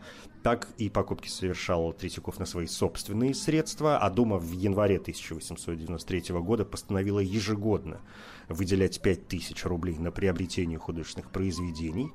так 0.44 0.70
и 0.78 0.90
покупки 0.90 1.28
совершал 1.28 1.94
Третьяков 1.94 2.40
на 2.40 2.46
свои 2.46 2.66
собственные 2.66 3.34
средства, 3.34 3.98
а 3.98 4.10
Дума 4.10 4.38
в 4.38 4.52
январе 4.52 4.98
1893 4.98 6.36
года 6.40 6.66
постановила 6.66 7.20
ежегодно 7.20 8.00
выделять 8.48 9.02
5000 9.02 9.66
рублей 9.66 9.98
на 9.98 10.12
приобретение 10.12 10.80
художественных 10.80 11.30
произведений 11.32 12.12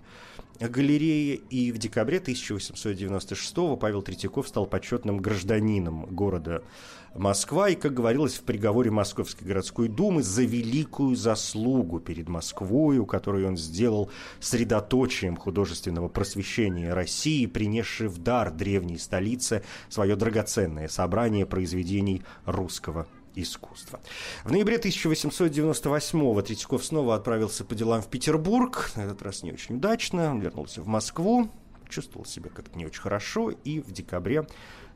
галереи, 0.61 1.43
и 1.51 1.73
в 1.73 1.79
декабре 1.79 2.19
1896 2.19 3.55
Павел 3.81 4.03
Третьяков 4.03 4.49
стал 4.49 4.67
почетным 4.67 5.19
гражданином 5.19 6.07
города 6.07 6.63
Москва, 7.15 7.69
и, 7.69 7.77
как 7.77 7.95
говорилось 7.95 8.35
в 8.35 8.43
приговоре 8.43 8.91
Московской 8.91 9.47
городской 9.47 9.89
думы, 9.89 10.23
за 10.23 10.43
великую 10.43 11.15
заслугу 11.15 12.01
перед 12.01 12.29
Москвою, 12.29 13.07
которую 13.07 13.47
он 13.49 13.57
сделал 13.57 14.11
средоточием 14.41 15.37
художественного 15.37 16.09
просвещения 16.09 16.93
России, 16.93 17.47
принесший 17.47 18.09
в 18.09 18.19
дар 18.19 18.51
древней 18.51 18.99
столице 18.99 19.63
свое 19.89 20.17
драгоценное 20.17 20.89
собрание 20.89 21.47
произведений 21.47 22.23
русского 22.47 23.07
искусства. 23.37 24.01
В 24.45 24.51
ноябре 24.51 24.77
1898-го 24.79 26.43
Третьяков 26.43 26.85
снова 26.85 27.15
отправился 27.15 27.65
по 27.65 27.75
делам 27.75 28.03
в 28.03 28.09
Петербург, 28.09 28.91
на 28.97 29.03
этот 29.03 29.23
раз 29.23 29.43
не 29.43 29.53
очень 29.53 29.77
удачно, 29.77 30.31
он 30.31 30.41
вернулся 30.41 30.83
в 30.83 30.87
Москву, 30.87 31.49
чувствовал 31.89 32.27
себя 32.27 32.51
как-то 32.51 32.77
не 32.77 32.87
очень 32.87 33.01
хорошо, 33.01 33.51
и 33.51 33.81
в 33.81 33.93
декабре 33.93 34.41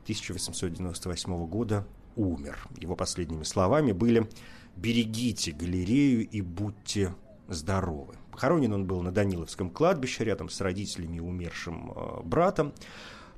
1898 0.03 1.45
года 1.47 1.85
умер. 2.19 2.59
Его 2.77 2.95
последними 2.95 3.43
словами 3.43 3.93
были 3.93 4.29
«берегите 4.75 5.51
галерею 5.51 6.27
и 6.27 6.41
будьте 6.41 7.15
здоровы». 7.47 8.15
Похоронен 8.31 8.73
он 8.73 8.85
был 8.85 9.01
на 9.01 9.11
Даниловском 9.11 9.69
кладбище 9.69 10.23
рядом 10.25 10.49
с 10.49 10.61
родителями 10.61 11.17
и 11.17 11.21
умершим 11.21 11.91
э, 11.91 12.21
братом. 12.23 12.73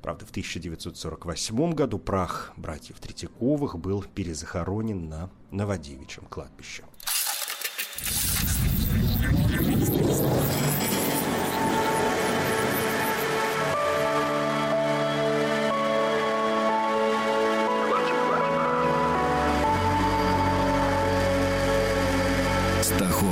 Правда, 0.02 0.26
в 0.26 0.32
1948 0.32 1.74
году 1.74 2.00
прах 2.00 2.54
братьев 2.58 3.00
Третьяковых 3.00 3.78
был 3.78 4.04
перезахоронен 4.04 5.08
на 5.08 5.30
Новодевичьем 5.52 6.26
кладбище. 6.26 6.84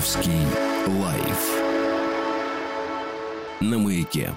Стаховский 0.10 0.42
лайф 0.88 1.62
на 3.62 3.78
маяке. 3.78 4.34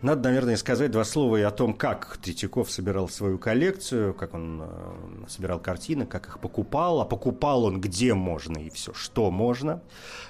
Надо, 0.00 0.28
наверное, 0.28 0.56
сказать 0.56 0.92
два 0.92 1.02
слова 1.02 1.38
и 1.38 1.42
о 1.42 1.50
том, 1.50 1.74
как 1.74 2.18
Третьяков 2.18 2.70
собирал 2.70 3.08
свою 3.08 3.36
коллекцию, 3.36 4.14
как 4.14 4.32
он 4.32 4.62
э, 4.62 5.26
собирал 5.28 5.58
картины, 5.58 6.06
как 6.06 6.28
их 6.28 6.38
покупал, 6.38 7.00
а 7.00 7.04
покупал 7.04 7.64
он 7.64 7.80
где 7.80 8.14
можно 8.14 8.58
и 8.58 8.70
все, 8.70 8.94
что 8.94 9.32
можно. 9.32 9.82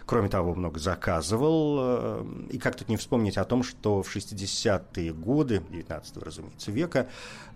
Кроме 0.07 0.31
того, 0.31 0.55
много 0.55 0.81
заказывал. 0.81 1.77
Э, 1.79 2.25
и 2.51 2.59
как 2.59 2.77
тут 2.77 2.89
не 2.89 2.97
вспомнить 2.97 3.37
о 3.37 3.45
том, 3.45 3.63
что 3.63 4.03
в 4.03 4.17
60-е 4.17 5.13
годы, 5.13 5.63
19 5.69 6.17
разумеется, 6.17 6.73
века, 6.73 7.09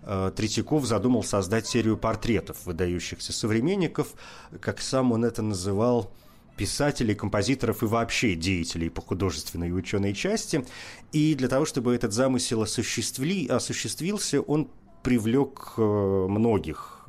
э, 0.03 0.31
Третьяков 0.35 0.85
задумал 0.85 1.23
создать 1.23 1.65
серию 1.65 1.97
портретов 1.97 2.63
выдающихся 2.67 3.33
современников, 3.33 4.13
как 4.61 4.81
сам 4.81 5.13
он 5.13 5.25
это 5.25 5.41
называл, 5.41 6.11
писателей, 6.55 7.15
композиторов 7.15 7.83
и 7.83 7.85
вообще 7.85 8.35
деятелей 8.35 8.89
по 8.89 9.01
художественной 9.01 9.69
и 9.69 9.71
ученой 9.71 10.13
части. 10.13 10.65
И 11.11 11.35
для 11.35 11.47
того, 11.47 11.65
чтобы 11.65 11.95
этот 11.95 12.13
замысел 12.13 12.61
осуществли, 12.61 13.47
осуществился, 13.47 14.41
он 14.41 14.69
привлек 15.03 15.73
э, 15.77 15.81
многих 15.81 17.04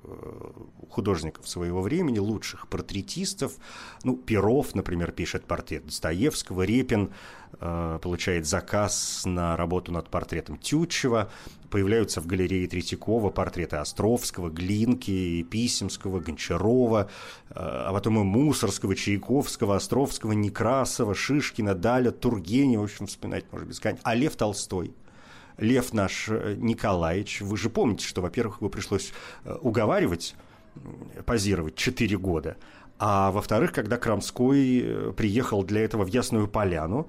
художников 0.90 1.48
своего 1.48 1.82
времени, 1.82 2.18
лучших 2.18 2.68
портретистов. 2.68 3.56
Ну, 4.04 4.16
Перов, 4.16 4.74
например, 4.74 5.12
пишет 5.12 5.44
портрет 5.44 5.86
Достоевского, 5.86 6.62
Репин 6.62 7.12
э, 7.60 7.98
получает 8.02 8.46
заказ 8.46 9.22
на 9.24 9.56
работу 9.56 9.92
над 9.92 10.08
портретом 10.08 10.58
Тютчева, 10.58 11.30
появляются 11.70 12.20
в 12.20 12.26
галерее 12.26 12.66
Третьякова 12.66 13.30
портреты 13.30 13.76
Островского, 13.76 14.50
Глинки, 14.50 15.42
Писемского, 15.42 16.20
Гончарова, 16.20 17.10
э, 17.50 17.54
а 17.54 17.92
потом 17.92 18.20
и 18.20 18.24
Мусорского, 18.24 18.94
Чайковского, 18.94 19.76
Островского, 19.76 20.32
Некрасова, 20.32 21.14
Шишкина, 21.14 21.74
Даля, 21.74 22.10
Тургенева, 22.10 22.82
в 22.82 22.84
общем, 22.84 23.06
вспоминать 23.06 23.44
можно 23.52 23.66
бесконечно. 23.66 24.02
А 24.04 24.14
Лев 24.14 24.36
Толстой– 24.36 24.94
Лев 25.58 25.92
наш 25.92 26.28
э, 26.28 26.54
Николаевич, 26.58 27.40
вы 27.40 27.56
же 27.56 27.70
помните, 27.70 28.06
что, 28.06 28.20
во-первых, 28.22 28.58
его 28.60 28.68
пришлось 28.68 29.12
э, 29.44 29.56
уговаривать 29.60 30.34
позировать 31.24 31.74
4 31.74 32.18
года, 32.18 32.56
а 32.98 33.30
во-вторых, 33.30 33.72
когда 33.72 33.96
Крамской 33.96 34.82
э, 34.82 35.12
приехал 35.16 35.62
для 35.62 35.82
этого 35.82 36.04
в 36.04 36.08
Ясную 36.08 36.48
Поляну, 36.48 37.08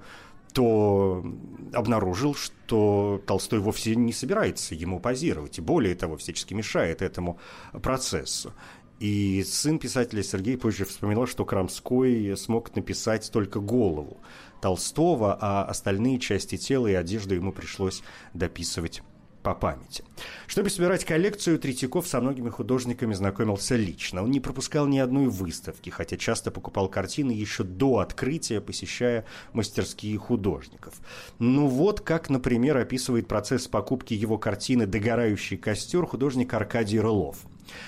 то 0.52 1.24
обнаружил, 1.72 2.34
что 2.34 3.22
Толстой 3.26 3.60
вовсе 3.60 3.94
не 3.94 4.12
собирается 4.12 4.74
ему 4.74 4.98
позировать, 4.98 5.58
и 5.58 5.60
более 5.60 5.94
того, 5.94 6.16
всячески 6.16 6.54
мешает 6.54 7.02
этому 7.02 7.38
процессу. 7.82 8.52
И 8.98 9.44
сын 9.44 9.78
писателя 9.78 10.22
Сергей 10.22 10.56
позже 10.56 10.84
вспоминал, 10.84 11.26
что 11.26 11.44
Крамской 11.44 12.36
смог 12.36 12.74
написать 12.74 13.30
только 13.30 13.60
голову. 13.60 14.18
Толстого, 14.60 15.36
а 15.40 15.64
остальные 15.64 16.18
части 16.18 16.56
тела 16.56 16.86
и 16.86 16.94
одежду 16.94 17.34
ему 17.34 17.52
пришлось 17.52 18.02
дописывать 18.34 19.02
по 19.42 19.54
памяти. 19.54 20.04
Чтобы 20.46 20.68
собирать 20.68 21.04
коллекцию, 21.04 21.58
Третьяков 21.58 22.06
со 22.06 22.20
многими 22.20 22.50
художниками 22.50 23.14
знакомился 23.14 23.76
лично. 23.76 24.22
Он 24.22 24.30
не 24.30 24.40
пропускал 24.40 24.86
ни 24.86 24.98
одной 24.98 25.28
выставки, 25.28 25.90
хотя 25.90 26.16
часто 26.16 26.50
покупал 26.50 26.88
картины 26.88 27.30
еще 27.30 27.64
до 27.64 27.98
открытия, 27.98 28.60
посещая 28.60 29.24
мастерские 29.52 30.18
художников. 30.18 30.94
Ну 31.38 31.68
вот 31.68 32.00
как, 32.00 32.30
например, 32.30 32.76
описывает 32.76 33.28
процесс 33.28 33.68
покупки 33.68 34.12
его 34.12 34.38
картины 34.38 34.86
«Догорающий 34.86 35.56
костер» 35.56 36.04
художник 36.04 36.52
Аркадий 36.52 37.00
Рылов. 37.00 37.38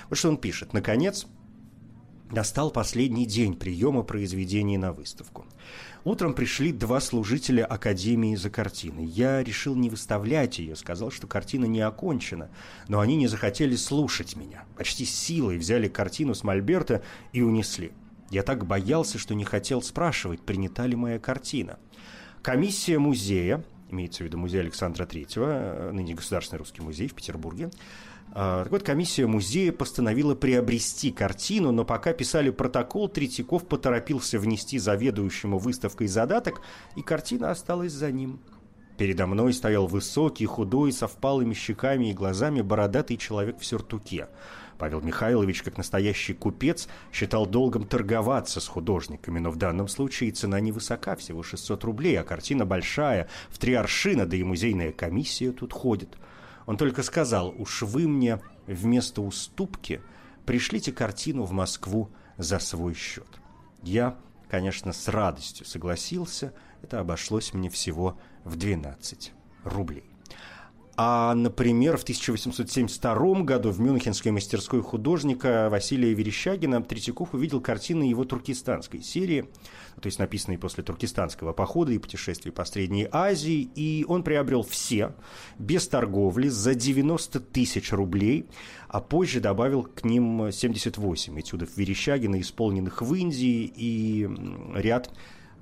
Вот 0.08 0.18
что 0.18 0.28
он 0.28 0.36
пишет. 0.36 0.72
Наконец, 0.72 1.26
настал 2.30 2.70
последний 2.70 3.26
день 3.26 3.54
приема 3.54 4.02
произведений 4.02 4.78
на 4.78 4.92
выставку. 4.92 5.46
Утром 6.04 6.32
пришли 6.32 6.72
два 6.72 7.00
служителя 7.00 7.66
Академии 7.66 8.34
за 8.34 8.48
картиной. 8.48 9.04
Я 9.04 9.42
решил 9.44 9.74
не 9.76 9.90
выставлять 9.90 10.58
ее, 10.58 10.74
сказал, 10.74 11.10
что 11.10 11.26
картина 11.26 11.66
не 11.66 11.80
окончена, 11.80 12.50
но 12.88 13.00
они 13.00 13.16
не 13.16 13.26
захотели 13.26 13.76
слушать 13.76 14.34
меня. 14.34 14.64
Почти 14.76 15.04
силой 15.04 15.58
взяли 15.58 15.88
картину 15.88 16.34
с 16.34 16.42
Мольберта 16.42 17.02
и 17.32 17.42
унесли. 17.42 17.92
Я 18.30 18.42
так 18.42 18.66
боялся, 18.66 19.18
что 19.18 19.34
не 19.34 19.44
хотел 19.44 19.82
спрашивать, 19.82 20.40
принята 20.40 20.86
ли 20.86 20.96
моя 20.96 21.18
картина. 21.18 21.78
Комиссия 22.42 22.98
музея, 22.98 23.62
имеется 23.90 24.22
в 24.22 24.26
виду 24.26 24.38
музей 24.38 24.60
Александра 24.60 25.04
Третьего, 25.04 25.90
ныне 25.92 26.14
Государственный 26.14 26.60
русский 26.60 26.80
музей 26.80 27.08
в 27.08 27.14
Петербурге, 27.14 27.70
так 28.34 28.70
вот, 28.70 28.82
комиссия 28.82 29.26
музея 29.26 29.72
постановила 29.72 30.34
приобрести 30.34 31.10
картину, 31.10 31.72
но 31.72 31.84
пока 31.84 32.12
писали 32.12 32.50
протокол, 32.50 33.08
Третьяков 33.08 33.66
поторопился 33.66 34.38
внести 34.38 34.78
заведующему 34.78 35.58
выставкой 35.58 36.06
задаток, 36.06 36.60
и 36.96 37.02
картина 37.02 37.50
осталась 37.50 37.92
за 37.92 38.12
ним. 38.12 38.40
Передо 38.96 39.26
мной 39.26 39.52
стоял 39.52 39.86
высокий, 39.86 40.46
худой, 40.46 40.92
со 40.92 41.08
впалыми 41.08 41.54
щеками 41.54 42.10
и 42.10 42.14
глазами 42.14 42.60
бородатый 42.60 43.16
человек 43.16 43.58
в 43.58 43.64
сюртуке. 43.64 44.28
Павел 44.78 45.00
Михайлович, 45.00 45.62
как 45.62 45.76
настоящий 45.76 46.34
купец, 46.34 46.88
считал 47.12 47.46
долгом 47.46 47.86
торговаться 47.86 48.60
с 48.60 48.68
художниками, 48.68 49.38
но 49.38 49.50
в 49.50 49.56
данном 49.56 49.88
случае 49.88 50.30
цена 50.30 50.60
невысока, 50.60 51.16
всего 51.16 51.42
600 51.42 51.82
рублей, 51.84 52.18
а 52.18 52.24
картина 52.24 52.64
большая, 52.64 53.28
в 53.48 53.58
три 53.58 53.74
аршина, 53.74 54.24
да 54.26 54.36
и 54.36 54.42
музейная 54.42 54.92
комиссия 54.92 55.50
тут 55.50 55.72
ходит– 55.72 56.10
он 56.70 56.76
только 56.76 57.02
сказал, 57.02 57.52
уж 57.58 57.82
вы 57.82 58.06
мне 58.06 58.40
вместо 58.68 59.22
уступки 59.22 60.00
пришлите 60.46 60.92
картину 60.92 61.42
в 61.42 61.50
Москву 61.50 62.10
за 62.36 62.60
свой 62.60 62.94
счет. 62.94 63.26
Я, 63.82 64.16
конечно, 64.48 64.92
с 64.92 65.08
радостью 65.08 65.66
согласился, 65.66 66.54
это 66.80 67.00
обошлось 67.00 67.54
мне 67.54 67.70
всего 67.70 68.20
в 68.44 68.54
12 68.54 69.32
рублей. 69.64 70.09
А, 71.02 71.34
например, 71.34 71.96
в 71.96 72.02
1872 72.02 73.40
году 73.40 73.70
в 73.70 73.80
Мюнхенской 73.80 74.32
мастерской 74.32 74.82
художника 74.82 75.70
Василия 75.70 76.12
Верещагина 76.12 76.82
Третьяков 76.82 77.32
увидел 77.32 77.62
картины 77.62 78.02
его 78.02 78.26
туркестанской 78.26 79.00
серии, 79.00 79.48
то 79.98 80.08
есть 80.08 80.18
написанные 80.18 80.58
после 80.58 80.84
туркестанского 80.84 81.54
похода 81.54 81.92
и 81.92 81.98
путешествий 81.98 82.52
по 82.52 82.66
Средней 82.66 83.08
Азии, 83.10 83.62
и 83.74 84.04
он 84.06 84.22
приобрел 84.22 84.62
все, 84.62 85.14
без 85.58 85.88
торговли, 85.88 86.48
за 86.48 86.74
90 86.74 87.40
тысяч 87.40 87.92
рублей, 87.92 88.44
а 88.86 89.00
позже 89.00 89.40
добавил 89.40 89.84
к 89.84 90.04
ним 90.04 90.52
78 90.52 91.40
этюдов 91.40 91.78
Верещагина, 91.78 92.38
исполненных 92.42 93.00
в 93.00 93.14
Индии, 93.14 93.72
и 93.74 94.28
ряд 94.74 95.10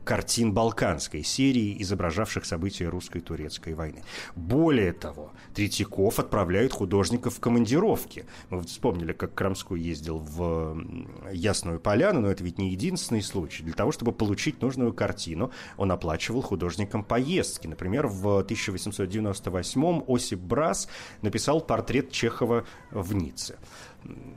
картин 0.08 0.54
балканской 0.54 1.22
серии, 1.22 1.76
изображавших 1.82 2.46
события 2.46 2.88
русско-турецкой 2.88 3.74
войны. 3.74 4.02
Более 4.34 4.94
того, 4.94 5.32
Третьяков 5.54 6.18
отправляет 6.18 6.72
художников 6.72 7.34
в 7.34 7.40
командировки. 7.40 8.24
Мы 8.48 8.62
вспомнили, 8.62 9.12
как 9.12 9.34
Крамской 9.34 9.78
ездил 9.78 10.16
в 10.16 10.82
Ясную 11.30 11.78
Поляну, 11.78 12.22
но 12.22 12.30
это 12.30 12.42
ведь 12.42 12.56
не 12.56 12.70
единственный 12.70 13.20
случай. 13.20 13.62
Для 13.62 13.74
того, 13.74 13.92
чтобы 13.92 14.12
получить 14.12 14.62
нужную 14.62 14.94
картину, 14.94 15.50
он 15.76 15.92
оплачивал 15.92 16.40
художникам 16.40 17.04
поездки. 17.04 17.66
Например, 17.66 18.06
в 18.06 18.40
1898-м 18.46 20.04
Осип 20.08 20.38
Брас 20.38 20.88
написал 21.20 21.60
портрет 21.60 22.10
Чехова 22.12 22.64
в 22.90 23.12
Ницце. 23.12 23.58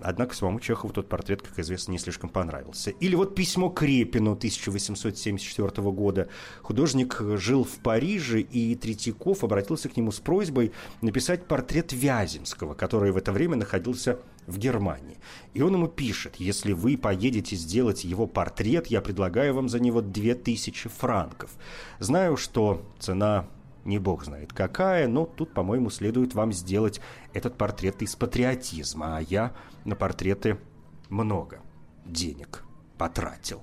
Однако 0.02 0.36
самому 0.36 0.60
Чехову 0.60 0.92
тот 0.92 1.08
портрет, 1.08 1.42
как 1.42 1.60
известно, 1.60 1.92
не 1.92 2.00
слишком 2.00 2.30
понравился. 2.30 2.90
Или 2.92 3.16
вот 3.16 3.36
письмо 3.36 3.70
Крепину 3.70 4.32
1874 4.34 5.70
года. 5.92 6.28
Художник 6.62 7.22
жил 7.36 7.64
в 7.64 7.78
Париже, 7.78 8.42
и 8.42 8.76
Третьяков 8.76 9.44
обратился 9.44 9.90
к 9.90 9.98
нему 9.98 10.12
с 10.12 10.20
просьбой 10.20 10.72
написать 11.02 11.46
портрет 11.46 11.94
Вяземского, 11.94 12.74
который 12.74 13.12
в 13.12 13.18
это 13.18 13.32
время 13.32 13.56
находился 13.56 14.20
в 14.48 14.58
Германии. 14.58 15.18
И 15.54 15.62
он 15.62 15.74
ему 15.74 15.88
пишет, 15.88 16.38
если 16.38 16.74
вы 16.74 16.98
поедете 16.98 17.56
сделать 17.56 18.04
его 18.04 18.28
портрет, 18.28 18.88
я 18.88 19.02
предлагаю 19.02 19.54
вам 19.54 19.70
за 19.70 19.80
него 19.80 20.02
2000 20.02 20.90
франков. 20.90 21.52
Знаю, 22.00 22.38
что 22.38 22.82
цена 23.00 23.48
не 23.86 24.00
бог 24.00 24.24
знает 24.26 24.54
какая, 24.54 25.08
но 25.08 25.26
тут, 25.26 25.54
по-моему, 25.54 25.90
следует 25.90 26.34
вам 26.36 26.54
сделать 26.54 27.02
этот 27.34 27.58
портрет 27.58 28.02
из 28.02 28.16
патриотизма, 28.16 29.18
а 29.18 29.22
я 29.22 29.54
на 29.86 29.96
портреты 29.96 30.58
много 31.10 31.60
денег 32.06 32.64
потратил. 32.98 33.62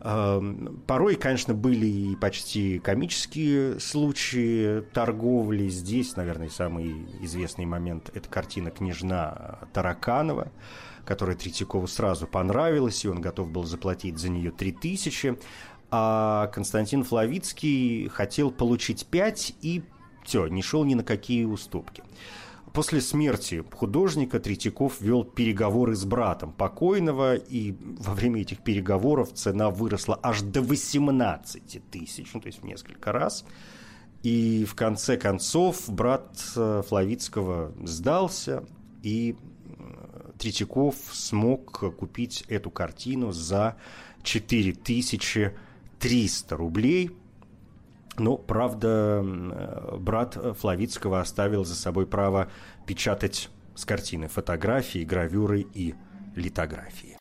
Эм, 0.00 0.82
порой, 0.86 1.16
конечно, 1.16 1.54
были 1.54 1.86
и 1.86 2.16
почти 2.16 2.78
комические 2.78 3.80
случаи 3.80 4.82
торговли. 4.92 5.68
Здесь, 5.68 6.16
наверное, 6.16 6.48
самый 6.48 7.06
известный 7.22 7.64
момент– 7.64 8.10
это 8.14 8.28
картина 8.28 8.70
«Княжна 8.70 9.58
Тараканова», 9.72 10.52
которая 11.04 11.36
Третьякову 11.36 11.86
сразу 11.86 12.26
понравилась, 12.26 13.04
и 13.04 13.08
он 13.08 13.20
готов 13.20 13.50
был 13.50 13.64
заплатить 13.64 14.18
за 14.18 14.28
нее 14.28 14.50
3000 14.50 15.38
а 15.90 16.48
Константин 16.48 17.04
Флавицкий 17.04 18.08
хотел 18.08 18.50
получить 18.50 19.06
пять 19.06 19.54
и 19.62 19.82
все, 20.24 20.46
не 20.48 20.62
шел 20.62 20.84
ни 20.84 20.94
на 20.94 21.04
какие 21.04 21.44
уступки. 21.44 22.02
После 22.76 23.00
смерти 23.00 23.64
художника 23.72 24.38
Третьяков 24.38 25.00
вел 25.00 25.24
переговоры 25.24 25.96
с 25.96 26.04
братом 26.04 26.52
покойного, 26.52 27.34
и 27.34 27.74
во 27.80 28.12
время 28.12 28.42
этих 28.42 28.58
переговоров 28.58 29.32
цена 29.32 29.70
выросла 29.70 30.20
аж 30.22 30.42
до 30.42 30.60
18 30.60 31.90
тысяч, 31.90 32.30
ну, 32.34 32.40
то 32.40 32.48
есть 32.48 32.60
в 32.60 32.66
несколько 32.66 33.12
раз. 33.12 33.46
И 34.22 34.66
в 34.66 34.74
конце 34.74 35.16
концов 35.16 35.88
брат 35.88 36.38
э, 36.54 36.82
Флавицкого 36.86 37.72
сдался, 37.84 38.64
и 39.02 39.36
э, 39.38 40.30
Третьяков 40.38 40.96
смог 41.12 41.96
купить 41.96 42.44
эту 42.48 42.70
картину 42.70 43.32
за 43.32 43.76
4 44.22 44.72
тысячи 44.72 45.56
300 45.98 46.56
рублей. 46.56 47.10
Но, 48.18 48.36
правда, 48.38 49.22
брат 49.98 50.38
Флавицкого 50.58 51.20
оставил 51.20 51.64
за 51.64 51.74
собой 51.74 52.06
право 52.06 52.50
печатать 52.86 53.50
с 53.74 53.84
картины 53.84 54.28
фотографии, 54.28 55.04
гравюры 55.04 55.60
и 55.60 55.94
литографии. 56.34 57.15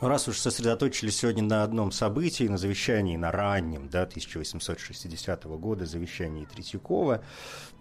Раз 0.00 0.28
уж 0.28 0.38
сосредоточились 0.38 1.16
сегодня 1.16 1.42
на 1.42 1.64
одном 1.64 1.90
событии, 1.90 2.44
на 2.44 2.56
завещании, 2.56 3.16
на 3.16 3.32
раннем, 3.32 3.88
да, 3.88 4.02
1860 4.02 5.44
года, 5.44 5.86
завещании 5.86 6.44
Третьякова, 6.44 7.24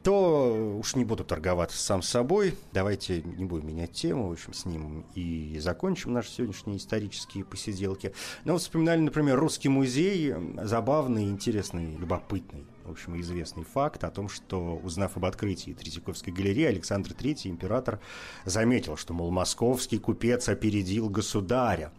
то 0.02 0.78
уж 0.80 0.96
не 0.96 1.06
буду 1.06 1.24
торговаться 1.24 1.78
сам 1.78 2.02
собой. 2.02 2.56
Давайте 2.74 3.22
не 3.22 3.46
будем 3.46 3.68
менять 3.68 3.92
тему, 3.92 4.30
в 4.30 4.32
общем, 4.32 4.54
с 4.54 4.66
ним 4.66 5.06
и 5.14 5.60
закончим 5.60 6.14
наши 6.14 6.32
сегодняшние 6.32 6.78
исторические 6.78 7.46
посиделки. 7.46 8.14
Но 8.46 8.54
вот 8.54 8.64
вспоминали, 8.64 9.02
например, 9.02 9.40
Русский 9.40 9.70
музей, 9.70 10.34
забавный, 10.64 11.26
интересный, 11.26 11.98
любопытный 11.98 12.66
в 12.88 12.92
общем, 12.92 13.20
известный 13.20 13.64
факт 13.64 14.04
о 14.04 14.10
том, 14.10 14.30
что, 14.30 14.78
узнав 14.78 15.18
об 15.18 15.26
открытии 15.26 15.74
Третьяковской 15.74 16.32
галереи, 16.32 16.66
Александр 16.66 17.12
III, 17.12 17.50
император, 17.50 18.00
заметил, 18.46 18.98
что, 18.98 19.14
мол, 19.14 19.30
московский 19.30 20.00
купец 20.00 20.50
опередил 20.50 21.10
государя 21.10 21.92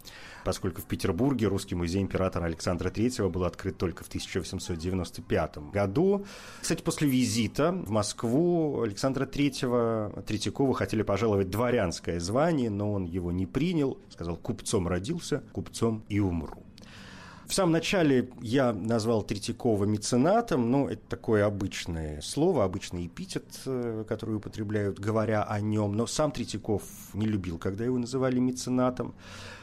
поскольку 0.45 0.81
в 0.81 0.87
Петербурге 0.87 1.47
русский 1.47 1.75
музей 1.75 2.01
императора 2.01 2.47
Александра 2.47 2.89
III 2.89 3.29
был 3.29 3.45
открыт 3.45 3.77
только 3.77 4.03
в 4.03 4.09
1895 4.09 5.59
году. 5.71 6.25
Кстати, 6.63 6.83
после 6.83 7.07
визита 7.07 7.73
в 7.73 7.91
Москву 7.91 8.81
Александра 8.81 9.27
III 9.27 10.23
Третьякова 10.23 10.73
хотели 10.73 11.03
пожаловать 11.03 11.51
дворянское 11.51 12.19
звание, 12.19 12.71
но 12.71 12.95
он 12.95 13.05
его 13.05 13.31
не 13.31 13.45
принял, 13.45 13.99
сказал, 14.09 14.37
купцом 14.37 14.89
родился, 14.89 15.43
купцом 15.53 16.03
и 16.09 16.19
умру. 16.19 16.68
В 17.49 17.55
самом 17.55 17.73
начале 17.73 18.29
я 18.43 18.75
назвал 18.75 19.23
Третьякова 19.23 19.85
меценатом, 19.85 20.71
но 20.71 20.87
это 20.87 21.01
такое 21.09 21.47
обычное 21.47 22.21
слово, 22.21 22.63
обычный 22.63 23.07
эпитет, 23.07 23.47
э, 23.65 24.05
который 24.07 24.37
употребляют, 24.37 24.99
говоря 24.99 25.45
о 25.45 25.59
нем. 25.59 25.97
Но 25.97 26.07
сам 26.07 26.31
Третьяков 26.31 26.83
не 27.15 27.27
любил, 27.27 27.57
когда 27.57 27.87
его 27.87 27.97
называли 27.97 28.39
меценатом. 28.39 29.15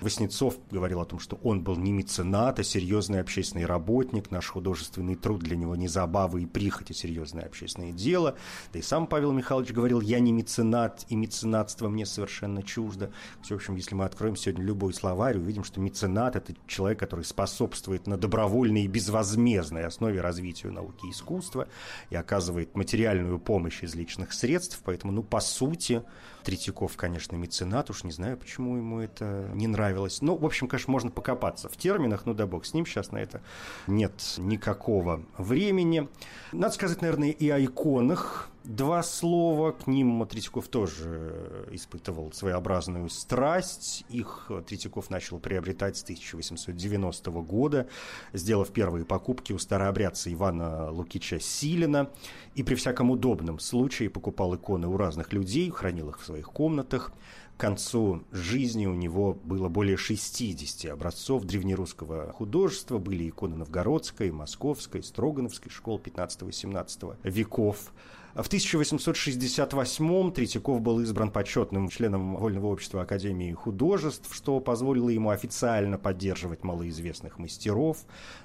Васнецов 0.02 0.58
говорил 0.72 1.00
о 1.00 1.06
том, 1.06 1.20
что 1.20 1.38
он 1.44 1.62
был 1.64 1.76
не 1.76 1.92
меценат, 1.92 2.58
а 2.58 2.64
серьезный 2.64 3.22
общественный 3.22 3.66
работник. 3.66 4.32
Наш 4.32 4.48
художественный 4.48 5.16
труд 5.16 5.42
для 5.42 5.56
него 5.56 5.76
не 5.76 5.88
забава 5.88 6.40
и 6.40 6.48
прихоть, 6.48 6.90
а 6.90 6.94
серьезное 6.96 7.46
общественное 7.46 7.92
дело. 7.92 8.36
Да 8.74 8.80
и 8.80 8.82
сам 8.82 9.06
Павел 9.06 9.32
Михайлович 9.32 9.72
говорил, 9.72 10.02
я 10.02 10.20
не 10.20 10.32
меценат, 10.32 11.06
и 11.10 11.16
меценатство 11.16 11.88
мне 11.88 12.08
совершенно 12.08 12.64
чуждо. 12.64 13.12
В 13.44 13.52
общем, 13.52 13.76
если 13.76 13.94
мы 13.94 14.06
откроем 14.06 14.36
сегодня 14.36 14.66
любой 14.66 14.96
словарь, 14.96 15.38
увидим, 15.38 15.64
что 15.64 15.80
меценат– 15.80 16.36
это 16.38 16.56
человек, 16.66 17.00
который 17.00 17.24
способствует 17.24 17.75
способствует 17.76 18.08
на 18.08 18.18
добровольной 18.18 18.84
и 18.84 18.88
безвозмездной 18.88 19.86
основе 19.86 20.22
развитию 20.22 20.72
науки 20.72 21.08
и 21.08 21.12
искусства 21.12 21.68
и 22.10 22.16
оказывает 22.16 22.76
материальную 22.76 23.38
помощь 23.38 23.84
из 23.84 23.96
личных 23.96 24.34
средств. 24.34 24.82
Поэтому, 24.86 25.12
ну, 25.12 25.24
по 25.24 25.42
сути, 25.42 26.02
Третьяков, 26.46 26.96
конечно, 26.96 27.36
меценат, 27.36 27.90
уж 27.90 28.04
не 28.04 28.12
знаю, 28.12 28.38
почему 28.38 28.78
ему 28.78 29.00
это 29.00 29.50
не 29.56 29.66
нравилось. 29.66 30.22
Ну, 30.22 30.38
в 30.38 30.46
общем, 30.46 30.68
конечно, 30.68 30.92
можно 30.92 31.10
покопаться 31.10 31.70
в 31.70 31.76
терминах, 31.76 32.28
ну 32.28 32.36
да 32.36 32.46
бог 32.46 32.66
с 32.66 32.74
ним, 32.74 32.86
сейчас 32.86 33.12
на 33.12 33.18
это 33.18 33.42
нет 33.88 34.14
никакого 34.38 35.24
времени. 35.40 36.08
Надо 36.52 36.74
сказать, 36.74 37.02
наверное, 37.02 37.32
и 37.32 37.50
о 37.50 37.64
иконах 37.64 38.52
два 38.66 39.04
слова. 39.04 39.72
К 39.72 39.88
ним 39.88 40.26
Третьяков 40.28 40.68
тоже 40.68 41.68
испытывал 41.72 42.32
своеобразную 42.32 43.10
страсть. 43.10 44.06
Их 44.10 44.52
Третьяков 44.68 45.10
начал 45.10 45.40
приобретать 45.40 45.98
с 45.98 46.04
1890 46.04 47.32
года, 47.32 47.88
сделав 48.34 48.72
первые 48.72 49.06
покупки 49.06 49.54
у 49.54 49.60
старообрядца 49.60 50.32
Ивана 50.34 50.92
Лукича 50.92 51.40
Силина. 51.40 52.10
И 52.56 52.64
при 52.64 52.76
всяком 52.76 53.12
удобном 53.12 53.60
случае 53.60 54.10
покупал 54.10 54.56
иконы 54.56 54.88
у 54.88 54.98
разных 54.98 55.34
людей, 55.34 55.70
хранил 55.70 56.10
их 56.10 56.20
в 56.20 56.26
своих 56.36 56.52
комнатах. 56.52 57.14
К 57.58 57.62
концу 57.62 58.24
жизни 58.34 58.86
у 58.86 58.94
него 58.94 59.38
было 59.46 59.70
более 59.70 59.96
60 59.96 60.92
образцов 60.92 61.46
древнерусского 61.46 62.34
художества. 62.34 62.98
Были 62.98 63.30
иконы 63.30 63.56
новгородской, 63.56 64.32
московской, 64.32 65.02
строгановской 65.02 65.72
школ 65.72 66.02
15-17 66.04 67.16
веков. 67.24 67.94
В 68.36 68.50
1868-м 68.50 70.34
Третьяков 70.34 70.82
был 70.82 71.00
избран 71.00 71.32
почетным 71.32 71.88
членом 71.88 72.36
Вольного 72.36 72.66
общества 72.66 73.04
Академии 73.04 73.54
художеств, 73.54 74.36
что 74.36 74.60
позволило 74.60 75.08
ему 75.08 75.30
официально 75.30 75.98
поддерживать 75.98 76.66
малоизвестных 76.66 77.40
мастеров 77.40 78.00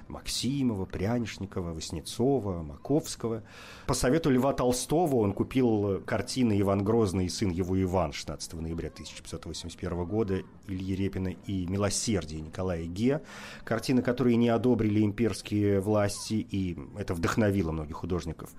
Максимова, 0.07 0.85
Прянишникова, 0.85 1.73
Васнецова, 1.73 2.63
Маковского. 2.63 3.43
По 3.85 3.93
совету 3.93 4.29
Льва 4.29 4.53
Толстого 4.53 5.17
он 5.17 5.33
купил 5.33 6.01
картины 6.05 6.61
«Иван 6.61 6.85
Грозный 6.85 7.25
и 7.25 7.29
сын 7.29 7.49
его 7.49 7.79
Иван» 7.81 8.13
16 8.13 8.53
ноября 8.53 8.87
1581 8.87 10.05
года 10.05 10.41
Ильи 10.69 10.95
Репина 10.95 11.35
и 11.47 11.67
«Милосердие» 11.67 12.39
Николая 12.39 12.85
Ге, 12.85 13.23
картины, 13.65 14.01
которые 14.01 14.37
не 14.37 14.47
одобрили 14.47 15.03
имперские 15.03 15.81
власти, 15.81 16.35
и 16.49 16.77
это 16.97 17.13
вдохновило 17.13 17.73
многих 17.73 17.97
художников 17.97 18.51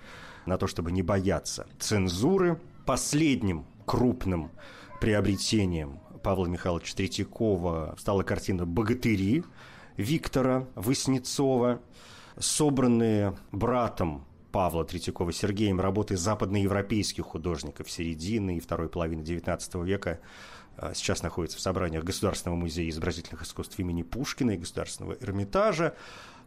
на 0.47 0.59
то, 0.59 0.67
чтобы 0.67 0.93
не 0.93 1.03
бояться 1.03 1.67
цензуры. 1.79 2.61
Последним 2.87 3.65
крупным 3.87 4.51
приобретением 5.01 6.01
Павла 6.23 6.47
Михайловича 6.47 6.95
Третьякова 6.97 7.97
стала 7.99 8.23
картина 8.23 8.67
«Богатыри» 8.67 9.45
Виктора 9.97 10.67
Васнецова, 10.75 11.81
собранные 12.39 13.37
братом 13.51 14.25
Павла 14.53 14.85
Третьякова 14.85 15.33
Сергеем 15.33 15.81
работы 15.81 16.17
западноевропейских 16.17 17.25
художников 17.25 17.91
середины 17.91 18.59
и 18.59 18.61
второй 18.61 18.89
половины 18.89 19.23
XIX 19.23 19.85
века 19.85 20.21
а, 20.77 20.95
сейчас 20.95 21.23
находятся 21.23 21.59
в 21.59 21.61
собраниях 21.61 22.05
Государственного 22.05 22.59
музея 22.59 22.89
изобразительных 22.91 23.43
искусств 23.43 23.79
имени 23.79 24.03
Пушкина 24.03 24.53
и 24.53 24.59
Государственного 24.59 25.17
Эрмитажа. 25.21 25.95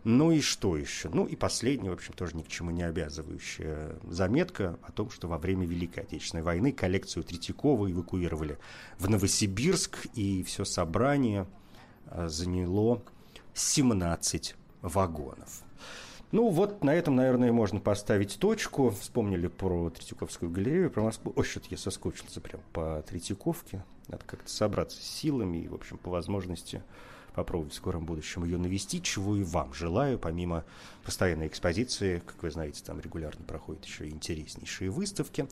Ну 0.05 0.31
и 0.31 0.39
что 0.39 0.77
еще? 0.77 1.09
Ну 1.09 1.25
и 1.25 1.35
последняя, 1.35 1.89
в 1.89 1.93
общем, 1.93 2.13
тоже 2.13 2.37
ни 2.37 2.43
к 2.43 2.47
чему 2.47 2.69
не 2.69 2.83
обязывающая 2.83 3.95
заметка 4.03 4.77
о 4.83 4.91
том, 4.91 5.09
что 5.09 5.27
во 5.27 5.39
время 5.39 5.65
Великой 5.65 6.01
Отечественной 6.01 6.43
войны 6.43 6.71
коллекцию 6.71 7.23
Третьякова 7.23 7.91
эвакуировали 7.91 8.59
в 8.99 9.09
Новосибирск, 9.09 10.05
и 10.13 10.43
все 10.43 10.63
собрание 10.63 11.47
а, 12.05 12.27
заняло 12.27 13.01
17 13.55 14.55
вагонов. 14.83 15.63
Ну 16.31 16.49
вот 16.49 16.83
на 16.83 16.93
этом, 16.93 17.15
наверное, 17.15 17.51
можно 17.51 17.79
поставить 17.79 18.37
точку. 18.37 18.91
Вспомнили 18.91 19.47
про 19.47 19.89
Третьяковскую 19.89 20.51
галерею, 20.51 20.91
про 20.91 21.01
Москву. 21.01 21.33
Ой, 21.35 21.43
что-то 21.43 21.67
я 21.71 21.77
соскучился 21.77 22.41
прям 22.41 22.61
по 22.73 23.03
Третьяковке. 23.07 23.83
Надо 24.07 24.23
как-то 24.27 24.51
собраться 24.51 25.01
с 25.01 25.03
силами 25.03 25.63
и, 25.63 25.67
в 25.67 25.73
общем, 25.73 25.97
по 25.97 26.11
возможности 26.11 26.83
попробовать 27.35 27.73
в 27.73 27.77
скором 27.77 28.05
будущем 28.05 28.43
ее 28.43 28.57
навести, 28.57 29.01
чего 29.01 29.35
и 29.35 29.43
вам 29.43 29.73
желаю, 29.73 30.17
помимо 30.17 30.63
постоянной 31.03 31.47
экспозиции, 31.47 32.21
как 32.25 32.41
вы 32.41 32.51
знаете, 32.51 32.83
там 32.83 32.99
регулярно 32.99 33.45
проходят 33.45 33.85
еще 33.85 34.07
интереснейшие 34.07 34.89
выставки. 34.89 35.47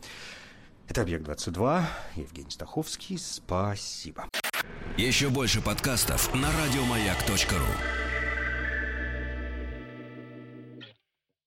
Это 0.87 1.01
«Объект-22», 1.01 1.83
Евгений 2.15 2.51
Стаховский, 2.51 3.17
спасибо. 3.17 4.27
Еще 4.97 5.29
больше 5.29 5.61
подкастов 5.61 6.33
на 6.33 6.49
радиомаяк.ру 6.51 8.22